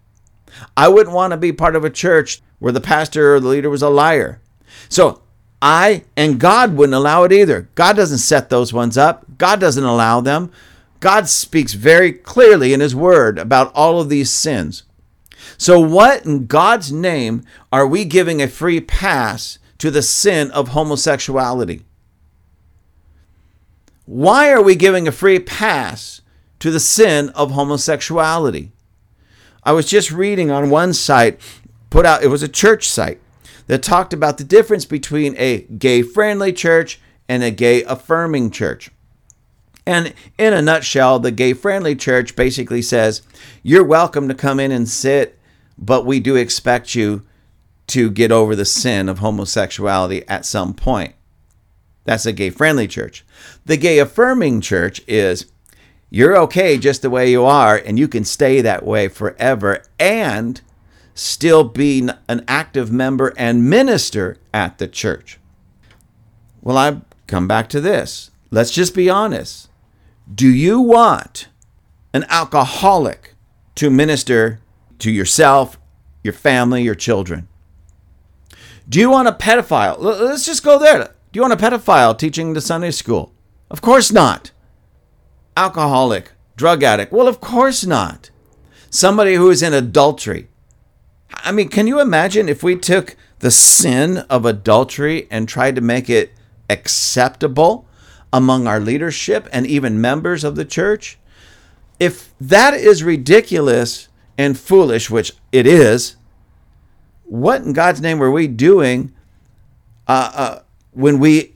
I 0.77 0.89
wouldn't 0.89 1.15
want 1.15 1.31
to 1.31 1.37
be 1.37 1.53
part 1.53 1.77
of 1.77 1.85
a 1.85 1.91
church 1.91 2.43
where 2.59 2.73
the 2.73 2.81
pastor 2.81 3.35
or 3.35 3.41
the 3.41 3.49
leader 3.49 3.71
was 3.71 3.83
a 3.83 3.89
liar. 3.89 4.41
So 4.89 5.23
I 5.61 6.05
and 6.17 6.39
God 6.39 6.77
wouldn't 6.77 6.95
allow 6.95 7.25
it 7.25 7.33
either. 7.33 7.69
God 7.75 7.97
doesn't 7.97 8.19
set 8.19 8.49
those 8.49 8.73
ones 8.73 8.97
up, 8.97 9.39
God 9.39 9.61
doesn't 9.61 9.85
allow 9.85 10.21
them. 10.21 10.53
God 11.01 11.29
speaks 11.29 11.75
very 11.75 12.13
clearly 12.13 12.73
in 12.73 12.81
His 12.81 12.95
Word 12.95 13.39
about 13.39 13.73
all 13.75 14.01
of 14.01 14.09
these 14.09 14.31
sins. 14.31 14.83
So, 15.57 15.79
what 15.81 16.25
in 16.25 16.47
God's 16.47 16.93
name 16.93 17.45
are 17.73 17.87
we 17.87 18.05
giving 18.05 18.43
a 18.43 18.49
free 18.49 18.81
pass 18.81 19.59
to 19.79 19.91
the 19.91 20.03
sin 20.03 20.51
of 20.51 20.69
homosexuality? 20.69 21.85
Why 24.07 24.51
are 24.51 24.63
we 24.63 24.75
giving 24.75 25.07
a 25.07 25.13
free 25.13 25.39
pass 25.39 26.23
to 26.61 26.71
the 26.71 26.81
sin 26.81 27.29
of 27.31 27.53
homosexuality? 27.53 28.73
I 29.63 29.73
was 29.73 29.87
just 29.87 30.11
reading 30.11 30.51
on 30.51 30.71
one 30.71 30.95
site, 30.95 31.41
put 31.91 32.07
out, 32.07 32.23
it 32.23 32.29
was 32.29 32.43
a 32.43 32.49
church 32.49 32.89
site 32.89 33.21
that 33.69 33.83
talked 33.83 34.13
about 34.13 34.39
the 34.39 34.45
difference 34.45 34.85
between 34.85 35.37
a 35.39 35.63
gay 35.63 36.03
friendly 36.03 36.53
church 36.53 37.01
and 37.29 37.43
a 37.43 37.51
gay 37.51 37.85
affirming 37.85 38.51
church. 38.51 38.91
And 39.87 40.13
in 40.37 40.53
a 40.53 40.61
nutshell, 40.61 41.19
the 41.19 41.31
gay 41.31 41.53
friendly 41.53 41.95
church 41.95 42.35
basically 42.35 42.83
says, 42.83 43.23
You're 43.63 43.85
welcome 43.85 44.29
to 44.29 44.35
come 44.35 44.59
in 44.59 44.73
and 44.73 44.89
sit, 44.89 45.39
but 45.79 46.05
we 46.05 46.19
do 46.19 46.37
expect 46.37 46.95
you 46.95 47.25
to 47.89 48.11
get 48.11 48.33
over 48.33 48.55
the 48.55 48.67
sin 48.67 49.09
of 49.09 49.21
homosexuality 49.21 50.27
at 50.29 50.45
some 50.45 50.75
point. 50.75 51.15
That's 52.05 52.27
a 52.27 52.33
gay 52.33 52.51
friendly 52.51 52.87
church. 52.87 53.25
The 53.65 53.77
gay 53.77 53.99
affirming 53.99 54.61
church 54.61 55.01
is, 55.07 55.47
You're 56.11 56.37
okay 56.39 56.79
just 56.79 57.03
the 57.03 57.11
way 57.11 57.31
you 57.31 57.45
are, 57.45 57.77
and 57.77 57.99
you 57.99 58.09
can 58.09 58.25
stay 58.25 58.61
that 58.63 58.85
way 58.85 59.09
forever. 59.09 59.83
And 59.99 60.61
still 61.19 61.65
be 61.65 62.09
an 62.29 62.45
active 62.47 62.93
member 62.93 63.33
and 63.37 63.69
minister 63.69 64.39
at 64.55 64.79
the 64.79 64.87
church. 64.87 65.39
Well, 66.63 66.79
I 66.79 67.01
come 67.27 67.49
back 67.49 67.69
to 67.71 67.81
this. 67.81 68.31
Let's 68.51 68.71
just 68.71 68.95
be 68.95 69.11
honest. 69.11 69.69
Do 70.33 70.49
you 70.49 70.81
want 70.81 71.49
an 72.13 72.25
alcoholic 72.29 73.35
to 73.77 73.91
minister 73.91 74.61
to 74.99 75.11
yourself, 75.11 75.79
your 76.23 76.33
family, 76.33 76.83
your 76.83 76.95
children? 76.95 77.49
Do 78.89 78.99
you 78.99 79.11
want 79.11 79.29
a 79.29 79.33
pedophile? 79.33 79.97
Let's 79.99 80.47
just 80.47 80.65
go 80.65 80.79
there. 80.79 80.99
Do 80.99 81.11
you 81.33 81.43
want 81.43 81.53
a 81.53 81.57
pedophile 81.57 82.17
teaching 82.17 82.53
the 82.53 82.61
Sunday 82.61 82.91
school? 82.91 83.33
Of 83.71 83.83
course 83.83 84.11
not. 84.11 84.51
Alcoholic, 85.57 86.33
drug 86.57 86.83
addict? 86.83 87.13
Well, 87.13 87.29
of 87.29 87.41
course 87.41 87.85
not. 87.85 88.31
Somebody 88.89 89.35
who 89.35 89.51
is 89.51 89.63
in 89.63 89.75
adultery, 89.75 90.49
I 91.35 91.53
mean, 91.53 91.69
can 91.69 91.87
you 91.87 92.01
imagine 92.01 92.49
if 92.49 92.63
we 92.63 92.77
took 92.77 93.17
the 93.41 93.51
sin 93.51 94.19
of 94.31 94.45
adultery 94.45 95.29
and 95.31 95.49
tried 95.49 95.75
to 95.77 95.81
make 95.81 96.11
it 96.11 96.33
acceptable 96.69 97.87
among 98.33 98.67
our 98.67 98.81
leadership 98.81 99.49
and 99.53 99.67
even 99.67 100.01
members 100.01 100.45
of 100.45 100.57
the 100.57 100.65
church? 100.65 101.19
If 102.01 102.33
that 102.41 102.75
is 102.75 103.03
ridiculous 103.03 104.09
and 104.37 104.59
foolish, 104.59 105.11
which 105.11 105.33
it 105.53 105.67
is, 105.67 106.17
what 107.25 107.63
in 107.63 107.73
God's 107.73 108.01
name 108.01 108.19
were 108.19 108.31
we 108.31 108.47
doing 108.47 109.13
uh, 110.07 110.31
uh, 110.35 110.63
when 110.93 111.19
we 111.19 111.55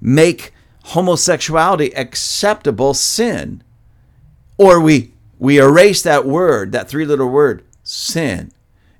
make 0.00 0.52
homosexuality 0.84 1.92
acceptable 1.94 2.94
sin? 2.94 3.62
Or 4.56 4.80
we 4.80 5.12
we 5.38 5.58
erase 5.58 6.02
that 6.02 6.26
word, 6.26 6.72
that 6.72 6.88
three 6.88 7.04
little 7.04 7.28
word, 7.28 7.64
sin. 7.84 8.50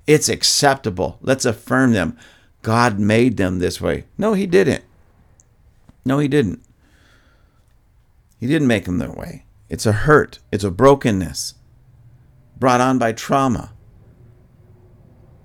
It's 0.09 0.27
acceptable. 0.27 1.19
Let's 1.21 1.45
affirm 1.45 1.93
them. 1.93 2.17
God 2.63 2.97
made 2.97 3.37
them 3.37 3.59
this 3.59 3.79
way. 3.79 4.05
No, 4.17 4.33
He 4.33 4.47
didn't. 4.47 4.83
No, 6.03 6.17
He 6.17 6.27
didn't. 6.27 6.63
He 8.39 8.47
didn't 8.47 8.67
make 8.67 8.85
them 8.85 8.97
that 8.97 9.15
way. 9.15 9.45
It's 9.69 9.85
a 9.85 9.91
hurt, 9.91 10.39
it's 10.51 10.63
a 10.63 10.71
brokenness 10.71 11.53
brought 12.57 12.81
on 12.81 12.97
by 12.97 13.11
trauma. 13.11 13.73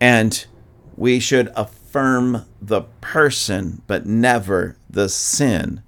And 0.00 0.46
we 0.96 1.20
should 1.20 1.52
affirm 1.54 2.46
the 2.62 2.84
person, 3.02 3.82
but 3.86 4.06
never 4.06 4.78
the 4.88 5.10
sin. 5.10 5.82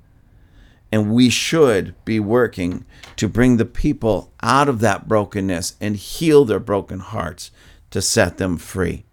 And 0.92 1.14
we 1.14 1.30
should 1.30 1.94
be 2.04 2.20
working 2.20 2.84
to 3.16 3.26
bring 3.26 3.56
the 3.56 3.64
people 3.64 4.34
out 4.42 4.68
of 4.68 4.80
that 4.80 5.08
brokenness 5.08 5.76
and 5.80 5.96
heal 5.96 6.44
their 6.44 6.60
broken 6.60 6.98
hearts 6.98 7.50
to 7.96 8.02
set 8.02 8.36
them 8.36 8.58
free. 8.58 9.04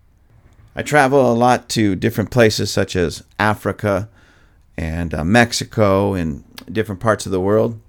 I 0.76 0.84
travel 0.84 1.32
a 1.32 1.34
lot 1.34 1.70
to 1.70 1.96
different 1.96 2.32
places 2.32 2.70
such 2.70 2.98
as 2.98 3.24
Africa 3.40 4.10
and 4.76 5.14
uh, 5.14 5.24
Mexico 5.24 6.16
and 6.16 6.44
different 6.70 7.00
parts 7.00 7.26
of 7.26 7.32
the 7.32 7.40
world. 7.40 7.80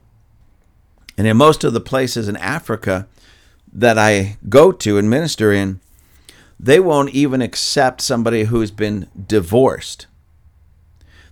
And 1.19 1.27
in 1.27 1.37
most 1.37 1.65
of 1.65 1.73
the 1.73 1.81
places 1.81 2.29
in 2.29 2.37
Africa 2.37 3.09
that 3.73 3.99
I 3.99 4.37
go 4.49 4.71
to 4.71 4.97
and 4.97 5.11
minister 5.11 5.53
in, 5.53 5.81
they 6.61 6.79
won't 6.79 7.11
even 7.11 7.43
accept 7.43 8.01
somebody 8.01 8.45
who's 8.45 8.71
been 8.71 9.09
divorced. 9.27 10.07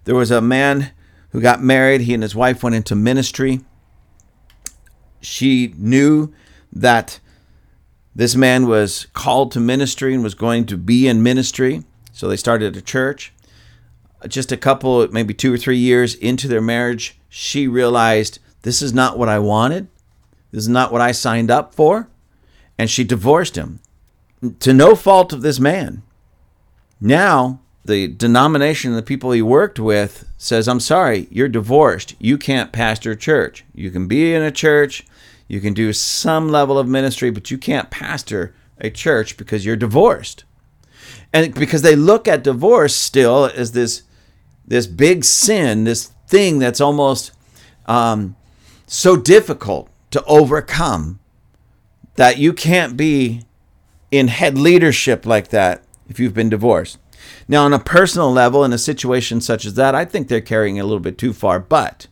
There 0.04 0.16
was 0.16 0.32
a 0.32 0.40
man 0.40 0.90
who 1.30 1.40
got 1.40 1.62
married, 1.62 2.00
he 2.00 2.14
and 2.14 2.22
his 2.24 2.34
wife 2.34 2.64
went 2.64 2.74
into 2.74 2.96
ministry. 2.96 3.60
She 5.20 5.72
knew 5.76 6.34
that 6.72 7.20
this 8.14 8.34
man 8.36 8.66
was 8.66 9.06
called 9.14 9.52
to 9.52 9.60
ministry 9.60 10.14
and 10.14 10.22
was 10.22 10.34
going 10.34 10.66
to 10.66 10.76
be 10.76 11.08
in 11.08 11.22
ministry. 11.22 11.84
So 12.12 12.28
they 12.28 12.36
started 12.36 12.76
a 12.76 12.82
church. 12.82 13.32
Just 14.28 14.52
a 14.52 14.56
couple, 14.56 15.06
maybe 15.08 15.34
two 15.34 15.52
or 15.52 15.58
three 15.58 15.78
years 15.78 16.14
into 16.14 16.46
their 16.46 16.60
marriage, 16.60 17.18
she 17.28 17.66
realized 17.66 18.38
this 18.62 18.82
is 18.82 18.92
not 18.92 19.18
what 19.18 19.28
I 19.28 19.38
wanted. 19.38 19.88
This 20.52 20.64
is 20.64 20.68
not 20.68 20.92
what 20.92 21.00
I 21.00 21.12
signed 21.12 21.50
up 21.50 21.74
for. 21.74 22.08
And 22.78 22.90
she 22.90 23.04
divorced 23.04 23.56
him 23.56 23.80
to 24.60 24.72
no 24.72 24.94
fault 24.94 25.32
of 25.32 25.42
this 25.42 25.58
man. 25.58 26.02
Now, 27.00 27.60
the 27.84 28.08
denomination, 28.08 28.94
the 28.94 29.02
people 29.02 29.32
he 29.32 29.42
worked 29.42 29.80
with, 29.80 30.28
says, 30.38 30.68
I'm 30.68 30.80
sorry, 30.80 31.26
you're 31.30 31.48
divorced. 31.48 32.14
You 32.18 32.38
can't 32.38 32.72
pastor 32.72 33.12
a 33.12 33.16
church. 33.16 33.64
You 33.74 33.90
can 33.90 34.06
be 34.06 34.34
in 34.34 34.42
a 34.42 34.52
church, 34.52 35.04
you 35.52 35.60
can 35.60 35.74
do 35.74 35.92
some 35.92 36.48
level 36.48 36.78
of 36.78 36.88
ministry, 36.88 37.28
but 37.28 37.50
you 37.50 37.58
can't 37.58 37.90
pastor 37.90 38.54
a 38.78 38.88
church 38.88 39.36
because 39.36 39.66
you're 39.66 39.76
divorced. 39.76 40.44
And 41.30 41.52
because 41.54 41.82
they 41.82 41.94
look 41.94 42.26
at 42.26 42.42
divorce 42.42 42.96
still 42.96 43.44
as 43.44 43.72
this 43.72 44.04
this 44.66 44.86
big 44.86 45.26
sin, 45.26 45.84
this 45.84 46.10
thing 46.26 46.58
that's 46.58 46.80
almost 46.80 47.32
um, 47.84 48.34
so 48.86 49.14
difficult 49.14 49.90
to 50.12 50.24
overcome 50.24 51.20
that 52.14 52.38
you 52.38 52.54
can't 52.54 52.96
be 52.96 53.42
in 54.10 54.28
head 54.28 54.56
leadership 54.56 55.26
like 55.26 55.48
that 55.48 55.84
if 56.08 56.18
you've 56.18 56.32
been 56.32 56.48
divorced. 56.48 56.96
Now, 57.46 57.66
on 57.66 57.74
a 57.74 57.78
personal 57.78 58.32
level, 58.32 58.64
in 58.64 58.72
a 58.72 58.78
situation 58.78 59.42
such 59.42 59.66
as 59.66 59.74
that, 59.74 59.94
I 59.94 60.06
think 60.06 60.28
they're 60.28 60.40
carrying 60.40 60.76
it 60.76 60.80
a 60.80 60.84
little 60.84 60.98
bit 60.98 61.18
too 61.18 61.34
far. 61.34 61.60
But 61.60 62.06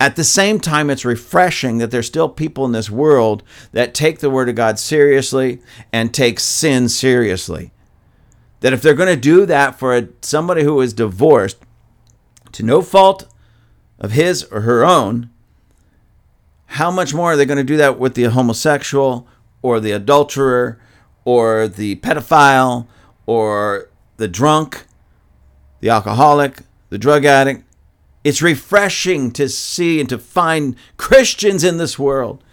at 0.00 0.14
the 0.14 0.24
same 0.24 0.60
time, 0.60 0.90
it's 0.90 1.04
refreshing 1.04 1.78
that 1.78 1.90
there's 1.90 2.06
still 2.06 2.28
people 2.28 2.64
in 2.64 2.72
this 2.72 2.88
world 2.88 3.42
that 3.72 3.94
take 3.94 4.20
the 4.20 4.30
Word 4.30 4.48
of 4.48 4.54
God 4.54 4.78
seriously 4.78 5.60
and 5.92 6.14
take 6.14 6.38
sin 6.38 6.88
seriously. 6.88 7.72
That 8.60 8.72
if 8.72 8.80
they're 8.80 8.94
going 8.94 9.14
to 9.14 9.20
do 9.20 9.44
that 9.46 9.78
for 9.78 9.96
a, 9.96 10.08
somebody 10.22 10.62
who 10.62 10.80
is 10.80 10.92
divorced 10.92 11.58
to 12.52 12.62
no 12.62 12.80
fault 12.80 13.26
of 13.98 14.12
his 14.12 14.44
or 14.44 14.60
her 14.60 14.84
own, 14.84 15.30
how 16.72 16.90
much 16.90 17.12
more 17.12 17.32
are 17.32 17.36
they 17.36 17.46
going 17.46 17.58
to 17.58 17.64
do 17.64 17.76
that 17.76 17.98
with 17.98 18.14
the 18.14 18.24
homosexual 18.24 19.26
or 19.62 19.80
the 19.80 19.92
adulterer 19.92 20.80
or 21.24 21.66
the 21.66 21.96
pedophile 21.96 22.86
or 23.26 23.88
the 24.16 24.28
drunk, 24.28 24.84
the 25.80 25.88
alcoholic, 25.88 26.60
the 26.90 26.98
drug 26.98 27.24
addict? 27.24 27.64
It's 28.28 28.42
refreshing 28.42 29.30
to 29.32 29.48
see 29.48 30.00
and 30.00 30.08
to 30.10 30.18
find 30.18 30.76
Christians 30.98 31.64
in 31.64 31.78
this 31.78 31.98
world 31.98 32.44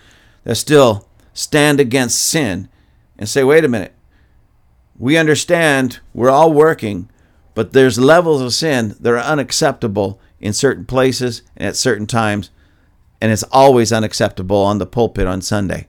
that 0.46 0.56
still 0.56 1.06
stand 1.34 1.82
against 1.82 2.24
sin 2.24 2.70
and 3.20 3.28
say, 3.28 3.44
wait 3.44 3.66
a 3.66 3.68
minute, 3.68 3.94
we 4.98 5.18
understand 5.18 6.00
we're 6.14 6.30
all 6.30 6.54
working, 6.54 7.10
But 7.56 7.72
there's 7.72 7.98
levels 7.98 8.42
of 8.42 8.54
sin 8.54 8.96
that 9.00 9.10
are 9.12 9.18
unacceptable 9.18 10.20
in 10.40 10.54
certain 10.54 10.86
places 10.86 11.42
and 11.56 11.68
at 11.68 11.76
certain 11.78 12.06
times, 12.06 12.52
and 13.20 13.32
it's 13.32 13.44
always 13.52 13.92
unacceptable 13.92 14.58
on 14.58 14.78
the 14.78 14.86
pulpit 14.86 15.26
on 15.26 15.42
Sunday. 15.42 15.88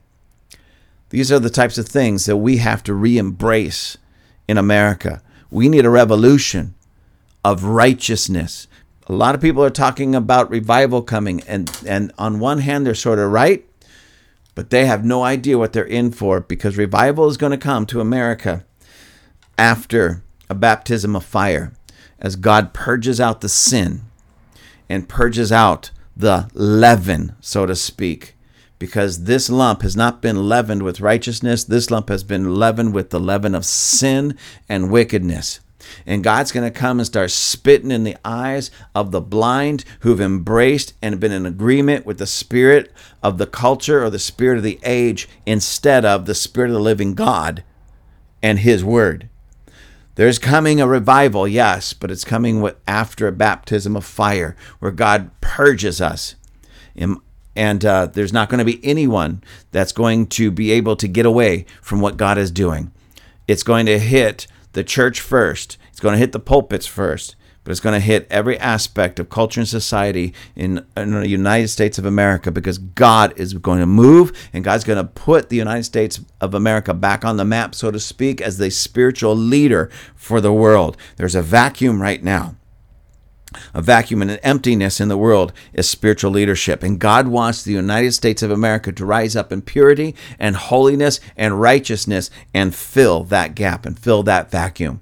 These 1.09 1.31
are 1.31 1.39
the 1.39 1.49
types 1.49 1.77
of 1.77 1.87
things 1.87 2.25
that 2.25 2.37
we 2.37 2.57
have 2.57 2.81
to 2.83 2.93
re 2.93 3.17
embrace 3.17 3.97
in 4.47 4.57
America. 4.57 5.21
We 5.51 5.69
need 5.69 5.85
a 5.85 5.89
revolution 5.89 6.73
of 7.43 7.65
righteousness. 7.65 8.67
A 9.09 9.13
lot 9.13 9.35
of 9.35 9.41
people 9.41 9.63
are 9.63 9.69
talking 9.69 10.13
about 10.13 10.49
revival 10.49 11.01
coming, 11.01 11.41
and, 11.47 11.71
and 11.87 12.11
on 12.17 12.39
one 12.39 12.59
hand, 12.59 12.85
they're 12.85 12.93
sort 12.93 13.19
of 13.19 13.31
right, 13.31 13.65
but 14.53 14.69
they 14.69 14.85
have 14.85 15.05
no 15.05 15.23
idea 15.23 15.57
what 15.57 15.71
they're 15.71 15.85
in 15.85 16.11
for 16.11 16.41
because 16.41 16.75
revival 16.75 17.27
is 17.27 17.37
going 17.37 17.53
to 17.53 17.57
come 17.57 17.85
to 17.85 18.01
America 18.01 18.65
after 19.57 20.23
a 20.49 20.55
baptism 20.55 21.15
of 21.15 21.23
fire 21.23 21.71
as 22.19 22.35
God 22.35 22.73
purges 22.73 23.21
out 23.21 23.39
the 23.39 23.49
sin 23.49 24.01
and 24.89 25.07
purges 25.07 25.53
out 25.53 25.91
the 26.15 26.49
leaven, 26.53 27.33
so 27.39 27.65
to 27.65 27.75
speak. 27.75 28.35
Because 28.79 29.23
this 29.23 29.49
lump 29.49 29.83
has 29.83 29.95
not 29.95 30.21
been 30.21 30.49
leavened 30.49 30.83
with 30.83 31.01
righteousness, 31.01 31.63
this 31.63 31.89
lump 31.89 32.09
has 32.09 32.23
been 32.23 32.55
leavened 32.55 32.93
with 32.93 33.09
the 33.09 33.19
leaven 33.19 33.55
of 33.55 33.65
sin 33.65 34.37
and 34.67 34.91
wickedness. 34.91 35.61
And 36.05 36.23
God's 36.23 36.51
going 36.51 36.71
to 36.71 36.79
come 36.79 36.99
and 36.99 37.05
start 37.05 37.31
spitting 37.31 37.91
in 37.91 38.03
the 38.03 38.17
eyes 38.23 38.71
of 38.95 39.11
the 39.11 39.21
blind 39.21 39.85
who've 40.01 40.21
embraced 40.21 40.93
and 41.01 41.19
been 41.19 41.31
in 41.31 41.45
agreement 41.45 42.05
with 42.05 42.17
the 42.17 42.27
spirit 42.27 42.91
of 43.21 43.37
the 43.37 43.47
culture 43.47 44.03
or 44.03 44.09
the 44.09 44.19
spirit 44.19 44.57
of 44.57 44.63
the 44.63 44.79
age 44.83 45.27
instead 45.45 46.05
of 46.05 46.25
the 46.25 46.35
spirit 46.35 46.69
of 46.69 46.75
the 46.75 46.79
living 46.79 47.13
God 47.13 47.63
and 48.41 48.59
His 48.59 48.83
Word. 48.83 49.29
There's 50.15 50.39
coming 50.39 50.81
a 50.81 50.87
revival, 50.87 51.47
yes, 51.47 51.93
but 51.93 52.09
it's 52.09 52.23
coming 52.23 52.67
after 52.87 53.27
a 53.27 53.31
baptism 53.31 53.95
of 53.95 54.03
fire 54.03 54.55
where 54.79 54.91
God 54.91 55.29
purges 55.41 56.01
us. 56.01 56.33
And 57.55 57.85
uh, 57.85 58.07
there's 58.07 58.33
not 58.33 58.49
going 58.49 58.57
to 58.57 58.65
be 58.65 58.83
anyone 58.83 59.43
that's 59.71 59.91
going 59.91 60.25
to 60.27 60.49
be 60.49 60.71
able 60.71 60.95
to 60.95 61.07
get 61.07 61.27
away 61.27 61.67
from 61.83 62.01
what 62.01 62.17
God 62.17 62.39
is 62.39 62.49
doing. 62.49 62.91
It's 63.47 63.61
going 63.61 63.85
to 63.85 63.99
hit 63.99 64.47
the 64.77 64.83
church 64.83 65.21
first, 65.21 65.79
it's 65.89 65.99
going 65.99 66.13
to 66.13 66.19
hit 66.19 66.33
the 66.33 66.39
pulpits 66.39 66.85
first, 66.85 67.35
but 67.63 67.71
it's 67.71 67.79
going 67.79 67.99
to 67.99 67.99
hit 67.99 68.27
every 68.29 68.59
aspect 68.59 69.19
of 69.19 69.27
culture 69.27 69.59
and 69.59 69.67
society 69.67 70.35
in, 70.55 70.85
in, 70.95 71.19
the 71.19 71.27
United 71.27 71.69
States 71.69 71.97
of 71.97 72.05
America 72.05 72.51
because 72.51 72.77
God 72.77 73.33
is 73.37 73.55
going 73.55 73.79
to 73.79 73.87
move 73.87 74.31
and 74.53 74.63
God's 74.63 74.83
going 74.83 75.03
to 75.03 75.11
put 75.11 75.49
the 75.49 75.55
United 75.55 75.85
States 75.85 76.19
of 76.39 76.53
America 76.53 76.93
back 76.93 77.25
on 77.25 77.37
the 77.37 77.43
map, 77.43 77.73
so 77.73 77.89
to 77.89 77.99
speak, 77.99 78.39
as 78.39 78.59
the 78.59 78.69
spiritual 78.69 79.35
leader 79.35 79.89
for 80.13 80.39
the 80.41 80.53
world. 80.53 80.95
There's 81.15 81.33
a 81.33 81.41
vacuum 81.41 81.99
right 81.99 82.23
now. 82.23 82.55
A 83.73 83.81
vacuum 83.81 84.21
and 84.21 84.31
an 84.31 84.39
emptiness 84.43 84.99
in 84.99 85.07
the 85.07 85.17
world 85.17 85.53
is 85.73 85.89
spiritual 85.89 86.31
leadership. 86.31 86.83
And 86.83 86.99
God 86.99 87.27
wants 87.27 87.63
the 87.63 87.73
United 87.73 88.13
States 88.13 88.43
of 88.43 88.51
America 88.51 88.91
to 88.91 89.05
rise 89.05 89.35
up 89.35 89.51
in 89.51 89.61
purity 89.61 90.15
and 90.37 90.55
holiness 90.55 91.19
and 91.35 91.61
righteousness 91.61 92.29
and 92.53 92.75
fill 92.75 93.23
that 93.25 93.55
gap 93.55 93.85
and 93.85 93.97
fill 93.97 94.23
that 94.23 94.51
vacuum. 94.51 95.01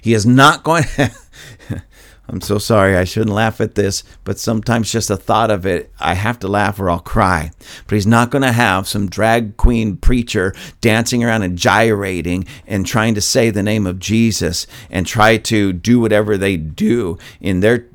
He 0.00 0.14
is 0.14 0.24
not 0.24 0.62
going 0.62 0.84
I'm 2.28 2.40
so 2.40 2.58
sorry. 2.58 2.96
I 2.96 3.04
shouldn't 3.04 3.34
laugh 3.34 3.60
at 3.60 3.74
this, 3.74 4.04
but 4.24 4.38
sometimes 4.38 4.92
just 4.92 5.08
the 5.08 5.16
thought 5.16 5.50
of 5.50 5.66
it, 5.66 5.92
I 5.98 6.14
have 6.14 6.38
to 6.40 6.48
laugh 6.48 6.78
or 6.78 6.88
I'll 6.88 7.00
cry. 7.00 7.50
But 7.86 7.96
he's 7.96 8.06
not 8.06 8.30
going 8.30 8.42
to 8.42 8.52
have 8.52 8.86
some 8.86 9.08
drag 9.08 9.56
queen 9.56 9.96
preacher 9.96 10.54
dancing 10.80 11.24
around 11.24 11.42
and 11.42 11.58
gyrating 11.58 12.46
and 12.66 12.86
trying 12.86 13.14
to 13.16 13.20
say 13.20 13.50
the 13.50 13.62
name 13.62 13.86
of 13.86 13.98
Jesus 13.98 14.66
and 14.88 15.06
try 15.06 15.36
to 15.38 15.72
do 15.72 16.00
whatever 16.00 16.36
they 16.36 16.56
do 16.56 17.18
in 17.40 17.60
their 17.60 17.86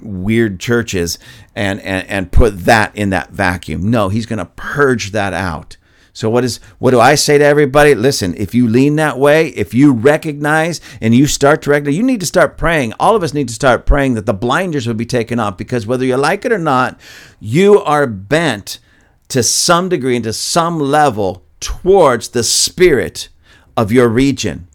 weird 0.00 0.60
churches 0.60 1.18
and, 1.56 1.80
and, 1.80 2.08
and 2.08 2.32
put 2.32 2.64
that 2.64 2.94
in 2.94 3.10
that 3.10 3.30
vacuum. 3.30 3.90
No, 3.90 4.08
he's 4.08 4.26
going 4.26 4.38
to 4.38 4.46
purge 4.46 5.10
that 5.10 5.34
out. 5.34 5.76
So 6.18 6.28
what 6.28 6.42
is 6.42 6.58
what 6.80 6.90
do 6.90 6.98
I 6.98 7.14
say 7.14 7.38
to 7.38 7.44
everybody? 7.44 7.94
Listen, 7.94 8.34
if 8.36 8.52
you 8.52 8.66
lean 8.66 8.96
that 8.96 9.20
way, 9.20 9.50
if 9.50 9.72
you 9.72 9.92
recognize 9.92 10.80
and 11.00 11.14
you 11.14 11.28
start 11.28 11.62
to 11.62 11.70
recognize, 11.70 11.96
you 11.96 12.02
need 12.02 12.18
to 12.18 12.26
start 12.26 12.58
praying. 12.58 12.92
All 12.98 13.14
of 13.14 13.22
us 13.22 13.32
need 13.32 13.46
to 13.46 13.54
start 13.54 13.86
praying 13.86 14.14
that 14.14 14.26
the 14.26 14.34
blinders 14.34 14.88
will 14.88 14.94
be 14.94 15.06
taken 15.06 15.38
off 15.38 15.56
because 15.56 15.86
whether 15.86 16.04
you 16.04 16.16
like 16.16 16.44
it 16.44 16.50
or 16.50 16.58
not, 16.58 16.98
you 17.38 17.78
are 17.82 18.08
bent 18.08 18.80
to 19.28 19.44
some 19.44 19.88
degree 19.88 20.16
and 20.16 20.24
to 20.24 20.32
some 20.32 20.80
level 20.80 21.44
towards 21.60 22.30
the 22.30 22.42
spirit 22.42 23.28
of 23.76 23.92
your 23.92 24.08
region. 24.08 24.66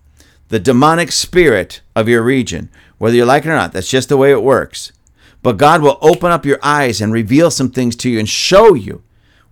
The 0.48 0.62
demonic 0.62 1.12
spirit 1.12 1.82
of 1.94 2.08
your 2.08 2.24
region. 2.24 2.70
Whether 3.00 3.18
you 3.18 3.26
like 3.26 3.44
it 3.44 3.50
or 3.50 3.56
not, 3.56 3.74
that's 3.74 3.90
just 3.90 4.08
the 4.08 4.16
way 4.16 4.32
it 4.32 4.44
works. 4.44 4.94
But 5.42 5.58
God 5.58 5.82
will 5.82 5.98
open 6.00 6.32
up 6.32 6.46
your 6.46 6.60
eyes 6.64 7.02
and 7.02 7.12
reveal 7.12 7.52
some 7.52 7.70
things 7.70 7.98
to 7.98 8.10
you 8.10 8.18
and 8.18 8.30
show 8.30 8.76
you 8.76 9.04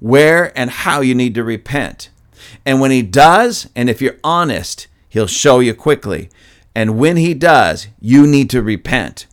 where 0.02 0.52
and 0.58 0.70
how 0.70 1.00
you 1.00 1.16
need 1.16 1.36
to 1.36 1.44
repent. 1.44 2.10
And 2.66 2.82
when 2.82 2.92
he 2.92 3.02
does, 3.02 3.70
and 3.76 3.90
if 3.90 4.02
you're 4.02 4.20
honest, 4.24 4.88
he'll 5.08 5.28
show 5.28 5.60
you 5.60 5.74
quickly. 5.74 6.30
And 6.76 6.98
when 6.98 7.18
he 7.18 7.34
does, 7.34 7.88
you 8.00 8.28
need 8.28 8.50
to 8.50 8.62
repent. 8.62 9.28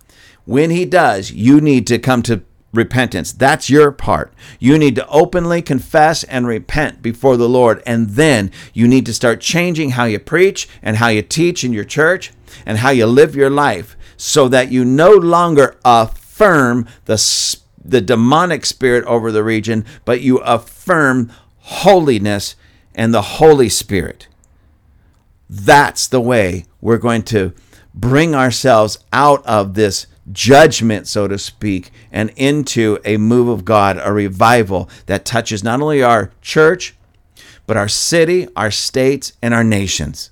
When 0.45 0.71
he 0.71 0.85
does, 0.85 1.33
you 1.33 1.61
need 1.61 1.87
to 1.89 1.99
come 1.99 2.23
to 2.25 2.43
repentance. 2.73 3.33
That's 3.33 3.71
your 3.71 3.91
part. 3.91 4.33
You 4.59 4.79
need 4.79 4.95
to 4.97 5.09
openly 5.09 5.63
confess 5.63 6.23
and 6.25 6.47
repent 6.47 7.01
before 7.01 7.37
the 7.37 7.49
Lord. 7.49 7.83
And 7.87 8.11
then 8.11 8.51
you 8.75 8.87
need 8.87 9.07
to 9.07 9.15
start 9.15 9.41
changing 9.41 9.91
how 9.91 10.05
you 10.05 10.19
preach 10.19 10.69
and 10.83 10.99
how 10.99 11.09
you 11.09 11.23
teach 11.23 11.65
in 11.65 11.73
your 11.73 11.85
church 11.85 12.33
and 12.67 12.79
how 12.79 12.91
you 12.91 13.07
live 13.07 13.35
your 13.35 13.51
life 13.51 13.97
so 14.17 14.49
that 14.49 14.71
you 14.71 14.85
no 14.85 15.13
longer 15.13 15.77
affirm 15.85 16.87
the 17.07 17.17
the 17.89 18.01
demonic 18.01 18.67
spirit 18.67 19.05
over 19.05 19.33
the 19.33 19.43
region, 19.43 19.85
but 20.05 20.21
you 20.21 20.39
affirm 20.39 21.33
holiness 21.59 22.55
and 22.95 23.13
the 23.13 23.23
Holy 23.23 23.69
Spirit. 23.69 24.29
That's 25.49 26.07
the 26.07 26.21
way 26.21 26.67
we're 26.81 26.99
going 26.99 27.23
to 27.25 27.55
bring 27.95 28.35
ourselves 28.35 28.99
out 29.13 29.45
of 29.47 29.75
this 29.75 30.07
judgment, 30.31 31.09
so 31.09 31.27
to 31.27 31.39
speak, 31.39 31.91
and 32.13 32.31
into 32.37 32.99
a 33.05 33.17
move 33.17 33.49
of 33.49 33.65
God, 33.65 33.99
a 34.03 34.13
revival 34.13 34.91
that 35.07 35.25
touches 35.25 35.65
not 35.65 35.81
only 35.81 36.03
our 36.03 36.33
church, 36.43 36.95
but 37.67 37.77
our 37.77 37.89
city, 37.89 38.47
our 38.55 38.71
states, 38.71 39.33
and 39.41 39.55
our 39.55 39.65
nations. 39.65 40.31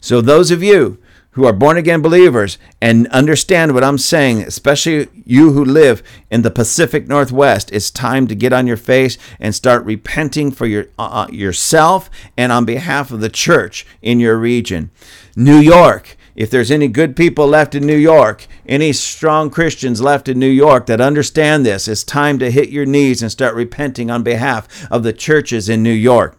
So, 0.00 0.20
those 0.20 0.50
of 0.50 0.62
you 0.62 0.98
who 1.34 1.44
are 1.44 1.52
born 1.52 1.76
again 1.76 2.00
believers 2.00 2.58
and 2.80 3.06
understand 3.08 3.74
what 3.74 3.84
I'm 3.84 3.98
saying, 3.98 4.42
especially 4.42 5.08
you 5.24 5.52
who 5.52 5.64
live 5.64 6.02
in 6.30 6.42
the 6.42 6.50
Pacific 6.50 7.08
Northwest, 7.08 7.70
it's 7.72 7.90
time 7.90 8.26
to 8.28 8.34
get 8.34 8.52
on 8.52 8.66
your 8.66 8.76
face 8.76 9.18
and 9.40 9.54
start 9.54 9.84
repenting 9.84 10.50
for 10.50 10.66
your 10.66 10.86
uh, 10.98 11.24
uh, 11.24 11.28
yourself 11.30 12.08
and 12.36 12.52
on 12.52 12.64
behalf 12.64 13.10
of 13.10 13.20
the 13.20 13.28
church 13.28 13.86
in 14.00 14.20
your 14.20 14.36
region. 14.36 14.90
New 15.36 15.58
York, 15.58 16.16
if 16.36 16.50
there's 16.50 16.70
any 16.70 16.88
good 16.88 17.16
people 17.16 17.46
left 17.46 17.74
in 17.74 17.86
New 17.86 17.96
York, 17.96 18.46
any 18.66 18.92
strong 18.92 19.50
Christians 19.50 20.00
left 20.00 20.28
in 20.28 20.38
New 20.38 20.46
York 20.46 20.86
that 20.86 21.00
understand 21.00 21.66
this, 21.66 21.88
it's 21.88 22.04
time 22.04 22.38
to 22.38 22.50
hit 22.50 22.70
your 22.70 22.86
knees 22.86 23.22
and 23.22 23.30
start 23.30 23.54
repenting 23.54 24.10
on 24.10 24.22
behalf 24.22 24.68
of 24.90 25.02
the 25.02 25.12
churches 25.12 25.68
in 25.68 25.82
New 25.82 25.92
York. 25.92 26.36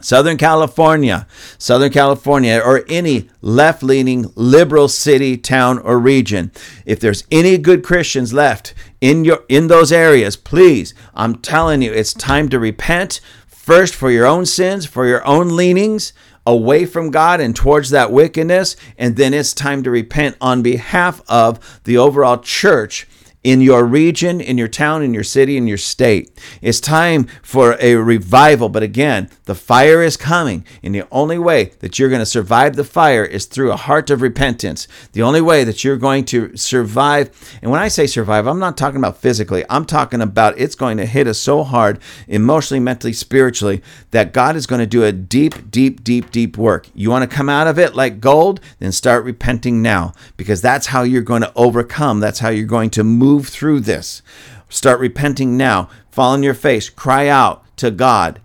Southern 0.00 0.36
California, 0.36 1.26
Southern 1.58 1.90
California, 1.90 2.60
or 2.64 2.84
any 2.88 3.28
left 3.40 3.82
leaning 3.82 4.30
liberal 4.36 4.88
city, 4.88 5.36
town, 5.36 5.78
or 5.80 5.98
region. 5.98 6.52
If 6.86 7.00
there's 7.00 7.24
any 7.30 7.58
good 7.58 7.82
Christians 7.82 8.32
left 8.32 8.74
in 9.00 9.24
your 9.24 9.44
in 9.48 9.66
those 9.66 9.90
areas, 9.90 10.36
please, 10.36 10.94
I'm 11.14 11.36
telling 11.36 11.82
you, 11.82 11.92
it's 11.92 12.14
time 12.14 12.48
to 12.50 12.60
repent 12.60 13.20
first 13.48 13.94
for 13.94 14.10
your 14.10 14.26
own 14.26 14.46
sins, 14.46 14.86
for 14.86 15.06
your 15.06 15.26
own 15.26 15.56
leanings 15.56 16.12
away 16.46 16.86
from 16.86 17.10
God 17.10 17.40
and 17.40 17.54
towards 17.54 17.90
that 17.90 18.12
wickedness, 18.12 18.76
and 18.96 19.16
then 19.16 19.34
it's 19.34 19.52
time 19.52 19.82
to 19.82 19.90
repent 19.90 20.36
on 20.40 20.62
behalf 20.62 21.20
of 21.28 21.80
the 21.84 21.98
overall 21.98 22.38
church 22.38 23.07
in 23.44 23.60
your 23.60 23.84
region, 23.84 24.40
in 24.40 24.58
your 24.58 24.68
town, 24.68 25.02
in 25.02 25.14
your 25.14 25.24
city, 25.24 25.56
in 25.56 25.66
your 25.66 25.78
state. 25.78 26.30
It's 26.60 26.80
time 26.80 27.24
for 27.42 27.76
a 27.80 27.94
revival. 27.94 28.68
But 28.68 28.82
again, 28.82 29.30
the 29.44 29.54
fire 29.54 30.02
is 30.02 30.16
coming. 30.16 30.66
And 30.82 30.94
the 30.94 31.06
only 31.12 31.38
way 31.38 31.72
that 31.78 31.98
you're 31.98 32.08
going 32.08 32.18
to 32.20 32.26
survive 32.26 32.74
the 32.74 32.84
fire 32.84 33.24
is 33.24 33.46
through 33.46 33.70
a 33.72 33.76
heart 33.76 34.10
of 34.10 34.22
repentance. 34.22 34.88
The 35.12 35.22
only 35.22 35.40
way 35.40 35.64
that 35.64 35.84
you're 35.84 35.96
going 35.96 36.24
to 36.26 36.56
survive, 36.56 37.58
and 37.62 37.70
when 37.70 37.80
I 37.80 37.88
say 37.88 38.06
survive, 38.06 38.46
I'm 38.46 38.58
not 38.58 38.76
talking 38.76 38.98
about 38.98 39.18
physically, 39.18 39.64
I'm 39.70 39.84
talking 39.84 40.20
about 40.20 40.58
it's 40.58 40.74
going 40.74 40.96
to 40.96 41.06
hit 41.06 41.28
us 41.28 41.38
so 41.38 41.62
hard, 41.62 42.00
emotionally, 42.26 42.80
mentally, 42.80 43.12
spiritually, 43.12 43.82
that 44.10 44.32
God 44.32 44.56
is 44.56 44.66
going 44.66 44.80
to 44.80 44.86
do 44.86 45.04
a 45.04 45.12
deep, 45.12 45.70
deep, 45.70 46.02
deep, 46.02 46.30
deep 46.32 46.58
work. 46.58 46.88
You 46.92 47.10
want 47.10 47.28
to 47.28 47.36
come 47.36 47.48
out 47.48 47.68
of 47.68 47.78
it 47.78 47.94
like 47.94 48.20
gold? 48.20 48.60
Then 48.80 48.92
start 48.92 49.24
repenting 49.24 49.80
now 49.80 50.12
because 50.36 50.60
that's 50.60 50.88
how 50.88 51.02
you're 51.02 51.22
going 51.22 51.42
to 51.42 51.52
overcome. 51.54 52.20
That's 52.20 52.40
how 52.40 52.48
you're 52.48 52.66
going 52.66 52.90
to 52.90 53.04
move 53.04 53.27
move 53.28 53.48
through 53.48 53.80
this. 53.80 54.22
Start 54.70 55.00
repenting 55.00 55.56
now. 55.56 55.90
Fall 56.10 56.32
on 56.32 56.42
your 56.42 56.54
face. 56.54 56.88
Cry 56.88 57.28
out 57.28 57.62
to 57.76 57.90
God 57.90 58.40